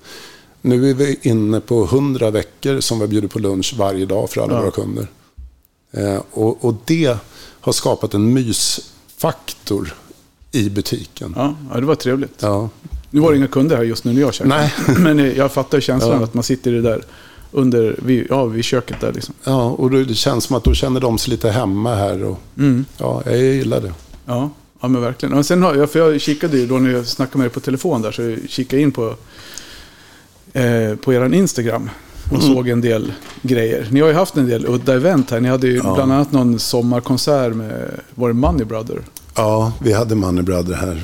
[0.62, 4.42] Nu är vi inne på 100 veckor som vi bjuder på lunch varje dag för
[4.42, 4.60] alla Ja.
[4.62, 5.08] våra kunder.
[5.92, 7.18] Eh, och, och det
[7.62, 9.94] har skapat en mysfaktor
[10.52, 11.34] i butiken.
[11.38, 12.38] Ja, ja, det var trevligt.
[12.40, 12.70] Ja.
[13.10, 14.56] Nu var det inga kunder här just nu när jag käkade.
[14.88, 14.98] Nej.
[15.16, 17.06] Men jag fattar känslan att man sitter i det där
[17.54, 19.34] under, vid, ja, vid köket där liksom.
[19.44, 22.24] Ja, och det känns som att då känner de sig lite hemma här.
[22.24, 22.86] Och, Mm.
[22.98, 23.94] ja, jag gillar det.
[24.26, 24.50] Ja,
[24.82, 25.34] ja men verkligen.
[25.38, 27.60] Och sen har jag, för jag kikade ju då när jag snackade med dig på
[27.60, 29.16] telefon där, så jag kikade in på,
[30.54, 31.90] eh, på er Instagram
[32.32, 32.56] och Mm.
[32.56, 33.88] såg en del grejer.
[33.92, 35.40] Ni har ju haft en del udda event här.
[35.40, 35.94] Ni hade ju Ja.
[35.96, 39.02] bland annat någon sommarkonsert med, var det Money Brother?
[39.36, 41.04] Ja, vi hade Money Brother här.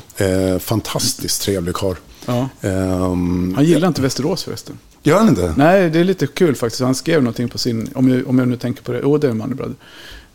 [0.54, 1.96] Eh, fantastiskt trevlig karl.
[2.26, 2.50] Ja.
[2.62, 4.78] Ehm, Han gillar inte Västerås förresten.
[5.10, 5.54] Gör han inte?
[5.58, 6.82] Nej, det är lite kul faktiskt.
[6.82, 9.28] Han skrev någonting på sin, om jag, om jag nu tänker på det, jo det
[9.28, 9.76] är Money Brother.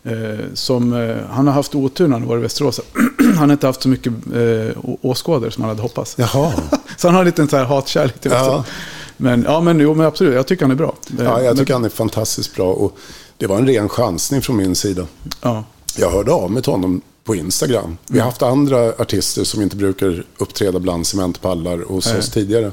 [0.06, 2.80] Eh, som, eh, han har haft otur när han var i Västerås.
[3.18, 6.14] han har inte haft så mycket eh, åskådare som han hade hoppats.
[6.18, 6.52] Jaha.
[6.96, 8.64] Så han har en här hatkärlek till Ja.
[9.16, 10.94] Men, ja, men, jo, men absolut, jag tycker han är bra.
[11.18, 12.72] Eh, Ja, jag men- tycker han är fantastiskt bra.
[12.72, 12.96] Och
[13.38, 15.06] det var en ren chansning från min sida.
[15.40, 15.64] Ja,
[15.96, 17.96] Jag hörde av mig till honom på Instagram.
[18.06, 22.18] Vi har haft andra artister som inte brukar uppträda bland cementpallar hos Nej.
[22.18, 22.72] oss tidigare.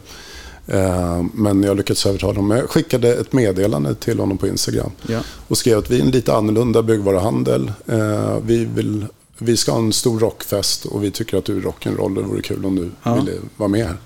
[0.74, 2.58] Eh, Men jag lyckades övertala honom.
[2.58, 4.92] Jag skickade ett meddelande till honom på Instagram.
[5.08, 7.72] ja, Och skrev att vi är en lite annorlunda byggvaruhandel.
[7.88, 9.06] Eh, Vi, vill,
[9.38, 12.16] vi ska ha en stor rockfest och vi tycker att du är rock'n'roll.
[12.16, 13.16] Det vore kul om du Ja.
[13.16, 13.98] ville vara med här.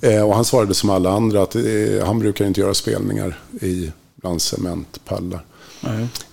[0.00, 1.56] Eh, Och han svarade som alla andra att
[2.04, 5.44] han brukar inte göra spelningar i bland cementpallar.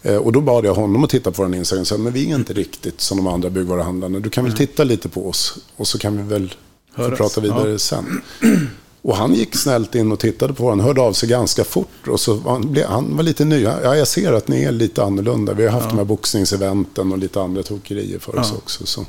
[0.01, 2.31] Eh, Och då bad jag honom att titta på vår Instagram och sa, men vi
[2.31, 4.19] är inte riktigt som de andra byggvaruhandlarna.
[4.19, 6.53] Du kan väl titta lite på oss och så kan vi väl
[6.95, 7.77] få prata vidare Ja.
[7.77, 8.21] sen.
[9.07, 12.07] Och han gick snällt in och tittade på den, hörde av sig ganska fort.
[12.07, 13.61] Och så han, blev- han var lite ny.
[13.61, 15.53] Ja, jag ser att ni är lite annorlunda.
[15.53, 18.57] Vi har haft de här boxningseventen och lite andra tokerier för oss Ja.
[18.57, 18.85] också.
[18.85, 19.05] Så.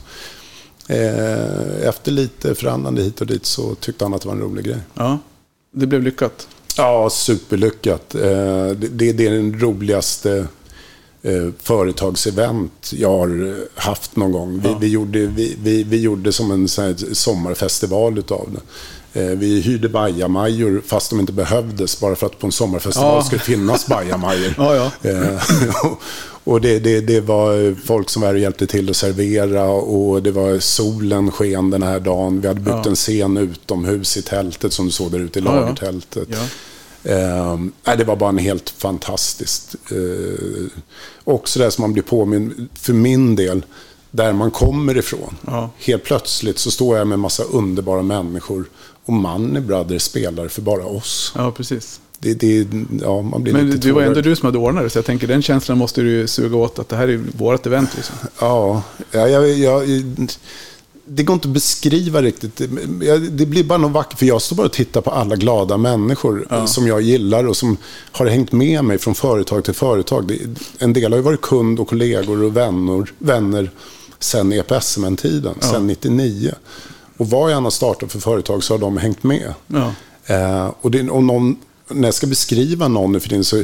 [0.88, 4.64] Eh, efter lite förhandlande hit och dit så tyckte han att det var en rolig
[4.64, 4.78] grej.
[4.94, 5.18] ja,
[5.72, 6.48] det blev lyckat.
[6.76, 8.14] Ja, superlyckat.
[8.14, 10.46] Eh, det, det det är den roligaste
[11.22, 14.60] eh, företagsevent jag har haft någon gång.
[14.60, 14.78] Vi, Ja.
[14.80, 16.68] vi, gjorde, vi, vi, vi gjorde som en
[17.14, 18.60] sommarfestival utav det.
[19.16, 23.22] Eh, Vi hyrde bajamajor fast de inte behövdes bara för att på en sommarfestival Ja.
[23.24, 24.54] skulle finnas bajamajor.
[24.58, 25.10] Ja, ja.
[25.10, 25.40] Eh,
[26.44, 30.30] och- det, det, det var folk som var och hjälpte till att servera och det
[30.30, 32.40] var solen sken den här dagen.
[32.40, 32.88] Vi hade byggt Ja.
[32.90, 36.28] en scen utomhus i tältet som du såg där ute i Ja, lagertältet.
[36.30, 36.38] Ja.
[37.12, 39.74] Eh, nej, det var bara en helt fantastiskt.
[39.90, 40.66] Eh,
[41.24, 43.64] också det som man blir påminn, för min del,
[44.10, 45.36] där man kommer ifrån.
[45.46, 45.70] Ja.
[45.78, 48.64] Helt plötsligt så står jag med en massa underbara människor
[49.06, 51.32] och Money Brothers spelar för bara oss.
[51.36, 52.00] ja, precis.
[52.18, 52.68] Det, det,
[53.02, 55.04] ja, man blir Men lite det var ändå du som hade ordnat det, så jag
[55.04, 57.90] tänker den känslan måste du ju suga åt att det här är vårt event.
[57.96, 58.16] Liksom.
[58.40, 59.84] Ja, ja jag, jag,
[61.08, 62.56] det går inte att beskriva riktigt.
[63.30, 66.46] Det- blir bara något vackert, för jag står bara och tittar på alla glada människor
[66.50, 66.66] Ja.
[66.66, 67.76] som jag gillar och som
[68.12, 70.38] har hängt med mig från företag till företag.
[70.78, 73.70] En del har ju varit kund och kollegor och vänner, vänner
[74.18, 75.66] sen EPSM-tiden, Ja.
[75.72, 76.52] sen 99.
[77.16, 79.54] Och vad jag än har startat för företag så har de hängt med.
[79.66, 79.92] Ja,
[80.28, 81.56] Eh, och det, och någon,
[81.88, 83.56] när jag ska beskriva någon nu för tiden så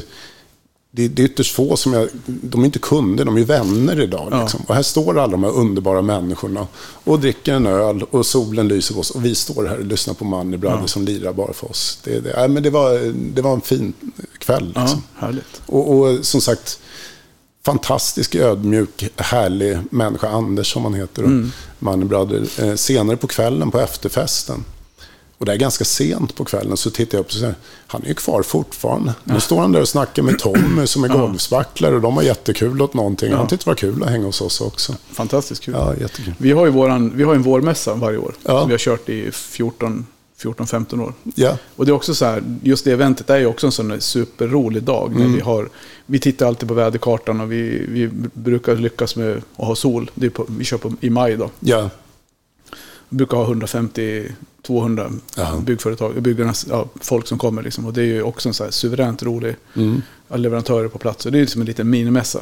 [0.91, 4.29] det, det är ytterst få som jag, de är inte kunder, de är vänner idag.
[4.31, 4.43] Ja.
[4.43, 4.61] Liksom.
[4.69, 6.67] Och här står alla de här underbara människorna
[7.05, 9.11] och dricker en öl och solen lyser på oss.
[9.11, 10.87] Och vi står här och lyssnar på Money Brothers Ja.
[10.89, 11.99] som lirar bara för oss.
[12.05, 13.93] Det, det, nej, men det, var, det var en fin
[14.39, 14.73] kväll.
[14.75, 15.03] ja Liksom.
[15.17, 15.63] härligt.
[15.67, 16.79] Och, och som sagt,
[17.65, 20.29] fantastisk, ödmjuk, härlig människa.
[20.29, 21.23] Anders som han heter.
[21.23, 21.53] Mm.
[21.79, 22.43] Money Brother.
[22.59, 24.65] Eh, senare på kvällen på efterfesten.
[25.39, 27.55] Och det är ganska sent på kvällen så tittar jag upp och säger
[27.87, 29.15] han är ju kvar fortfarande.
[29.25, 31.17] Nu står han där och snackar med Tommy som är Ja.
[31.17, 33.31] golfspacklare och de har jättekul åt någonting.
[33.31, 33.37] Ja.
[33.37, 34.95] Han tyckte det var kul att hänga hos oss också.
[35.13, 35.75] Fantastiskt kul.
[35.79, 36.35] Ja, jättekul.
[36.39, 38.35] Vi har ju våran, vi har en vårmässa varje år.
[38.43, 38.61] Ja.
[38.61, 40.07] Som vi har kört i 14,
[40.43, 41.13] 14-15 år.
[41.35, 41.59] Ja.
[41.77, 44.83] Och det är också så här, just det eventet är ju också en sån superrolig
[44.83, 45.15] dag.
[45.17, 45.69] När vi, har,
[46.07, 50.11] vi tittar alltid på väderkartan och vi, vi brukar lyckas med att ha sol.
[50.15, 51.51] Det på, vi kör på, i maj då.
[51.61, 51.91] Ja.
[53.09, 55.61] Vi brukar ha 150-200 Ja.
[55.67, 57.63] byggföretag, byggarnas, ja, folk som kommer.
[57.63, 57.87] Liksom.
[57.87, 60.03] Och det är ju också en så här suveränt rolig Mm.
[60.29, 61.27] leverantörer på plats.
[61.27, 62.41] Och det är ju som en liten minimässa.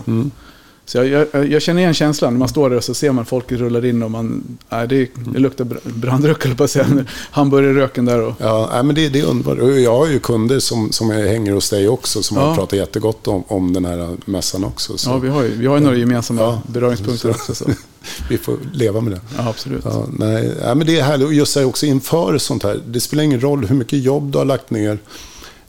[0.90, 2.32] Så jag, jag, jag känner igen känslan.
[2.32, 4.58] När man står där och så ser man folk rullar in och man...
[4.68, 6.86] Nej, det, det luktar br- brandrök, på att säga.
[7.30, 8.34] Hamburgerröken där och...
[8.38, 9.58] Ja, nej, men det, det är underbart.
[9.80, 12.42] Jag har ju kunder som, som hänger hos dig också som Ja.
[12.46, 14.98] har pratat jättegott om, om den här mässan också.
[14.98, 16.62] Så Ja, vi har ju, vi har ju några gemensamma Ja.
[16.66, 17.54] beröringspunkter också.
[17.54, 17.64] Så.
[18.28, 19.20] vi får leva med det.
[19.36, 19.84] Ja, absolut.
[19.84, 21.26] Ja, nej, nej, men det är härligt.
[21.26, 22.80] Och just här också inför sånt här.
[22.86, 24.98] Det spelar ingen roll hur mycket jobb du har lagt ner.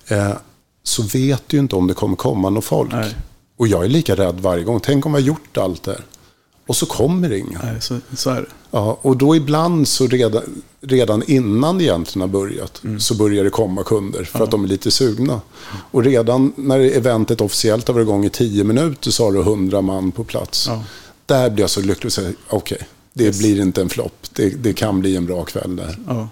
[0.07, 0.31] Eh,
[0.83, 2.91] så vet du inte om det kommer komma någon folk.
[2.91, 3.15] Nej.
[3.61, 4.79] Och jag är lika rädd varje gång.
[4.79, 6.01] Tänk om har gjort allt det.
[6.67, 7.59] Och så kommer det inga.
[7.63, 8.45] Nej, så, så.
[8.71, 12.99] Ja, och då ibland så redan, redan innan det egentligen har börjat Mm.
[12.99, 15.41] så börjar det komma kunder för att de är lite sugna.
[15.91, 19.81] Och redan när eventet officiellt har varit igång i tio minuter så har du hundra
[19.81, 20.67] man på plats.
[20.67, 20.83] Ja.
[21.25, 24.25] Där blir jag så lycklig och säger okej, det blir inte en flopp.
[24.33, 25.97] Det, det kan bli en bra kväll där.
[26.07, 26.27] Ja.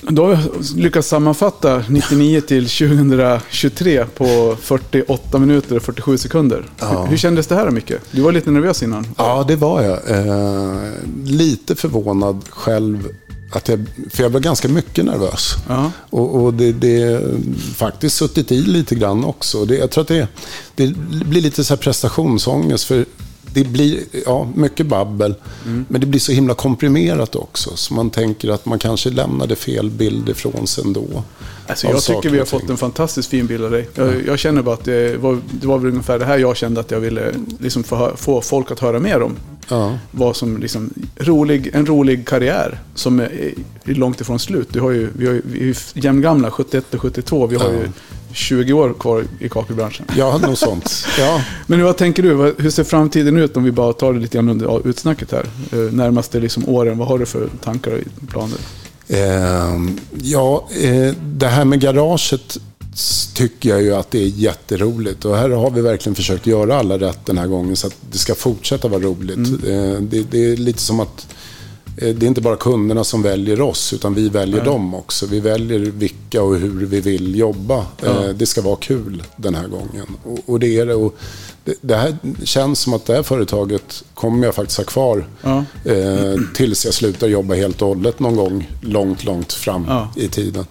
[0.00, 0.36] Då har
[0.74, 6.64] vi lyckats sammanfatta 99 till 2023 på 48 minuter och 47 sekunder.
[6.78, 7.02] Ja.
[7.02, 7.92] Hur, hur kändes det här då, Micke?
[8.10, 9.06] Du var lite nervös innan.
[9.16, 10.10] Ja, det var jag.
[10.10, 10.76] Eh,
[11.24, 13.08] lite förvånad själv.
[13.52, 15.54] Att jag, för jag var ganska mycket nervös.
[15.68, 15.90] Ja.
[16.10, 17.22] Och, och det, det
[17.76, 19.64] faktiskt suttit i lite grann också.
[19.64, 20.28] Det, jag tror att det,
[20.74, 20.94] det
[21.26, 22.84] blir lite så här prestationsångest.
[22.84, 23.04] För
[23.54, 25.34] det blir ja, mycket babbel,
[25.88, 27.76] men det blir så himla komprimerat också.
[27.76, 31.22] Så man tänker att man kanske lämnade fel bild ifrån sig ändå.
[31.66, 33.88] Alltså jag tycker vi har fått en fantastiskt fin bild av dig.
[33.94, 36.80] Jag, jag känner bara att det var, det var väl ungefär det här jag kände
[36.80, 39.36] att jag ville liksom få, få folk att höra mer om.
[39.68, 39.98] Ja.
[40.10, 43.52] Vad som liksom, rolig, en rolig karriär som är,
[43.84, 44.68] är långt ifrån slut.
[44.70, 47.46] Du har ju, vi, har ju, vi är ju jämngamla, 71 och 72.
[47.46, 47.72] Vi har Ja.
[47.72, 47.88] ju
[48.32, 50.06] 20 år kvar i kakelbranschen.
[50.16, 51.06] Ja, något sånt.
[51.18, 51.42] Ja.
[51.66, 52.54] Men vad tänker du?
[52.58, 55.46] Hur ser framtiden ut om vi bara tar det lite grann under utsnacket här?
[55.72, 58.58] Eh, Närmaste liksom åren, vad har du för tankar och planer?
[59.08, 59.80] Eh,
[60.22, 62.58] ja, eh, det här med garaget
[63.34, 65.24] tycker jag ju att det är jätteroligt.
[65.24, 68.18] Och här har vi verkligen försökt göra alla rätt den här gången så att det
[68.18, 69.38] ska fortsätta vara roligt.
[69.38, 71.26] Eh, det, det är lite som att
[72.00, 75.26] det är inte bara kunderna som väljer oss, utan vi väljer dem också.
[75.26, 77.86] Vi väljer vilka och hur vi vill jobba.
[78.02, 80.06] Eh, det ska vara kul den här gången.
[80.24, 80.94] Och, och det är det.
[80.94, 81.16] Och
[81.64, 85.26] det, det här känns som att det här företaget kommer jag faktiskt ha kvar
[85.84, 89.86] eh, tills jag slutar jobba helt och hållet någon gång långt, långt fram
[90.16, 90.64] i tiden.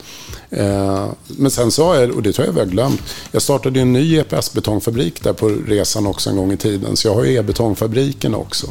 [0.50, 3.02] Eh, men sen så har jag, och det tror jag vi har glömt,
[3.32, 6.98] jag startade en ny EPS-betongfabrik där på resan också en gång i tiden.
[6.98, 8.68] Så jag har ju e-betongfabriken också.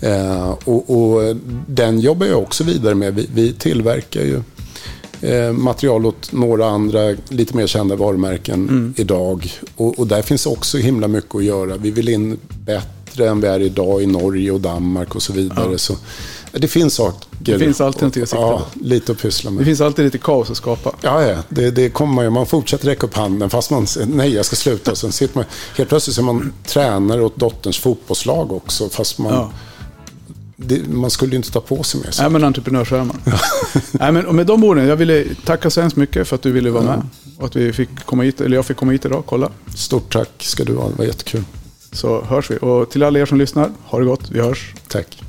[0.00, 0.08] Ja.
[0.08, 1.36] Eh, och, och
[1.68, 3.14] den jobbar jag också vidare med.
[3.14, 4.40] Vi, vi tillverkar ju
[5.30, 9.52] eh, material åt några andra lite mer kända varumärken idag.
[9.76, 11.76] Och, och där finns också himla mycket att göra.
[11.76, 15.78] Vi vill in bättre än vi är idag i Norge och Danmark och så vidare.
[15.78, 15.98] Så, eh,
[16.52, 17.26] det finns saker.
[17.38, 19.64] Det finns alltid någonting att sikta Ja, lite att pyssla Det med.
[19.66, 20.92] finns alltid lite kaos att skapa.
[21.02, 21.36] Ja, ja.
[21.48, 22.30] Det, det kommer man ju.
[22.30, 24.94] Man fortsätter räcka upp handen fast man säger nej, jag ska sluta.
[24.94, 25.44] Sen sitter man,
[25.76, 28.88] helt plötsligt så är man tränare åt dotterns fotbollslag också.
[28.88, 29.50] Fast man, Ja.
[30.56, 32.10] Det, man skulle ju inte ta på sig mer.
[32.10, 32.22] så.
[32.22, 33.20] Nej, men entreprenör så är man.
[33.92, 36.52] Nej, men, och med de orden, jag ville tacka så hemskt mycket för att du
[36.52, 37.02] ville vara med.
[37.38, 39.50] Och att vi fick komma hit, eller jag fick komma hit idag och kolla.
[39.74, 40.88] Stort tack ska du ha.
[40.88, 41.44] Det var jättekul.
[41.92, 42.56] Så hörs vi.
[42.56, 44.30] Och till alla er som lyssnar, ha det gott.
[44.30, 44.74] Vi hörs.
[44.88, 45.22] Tack.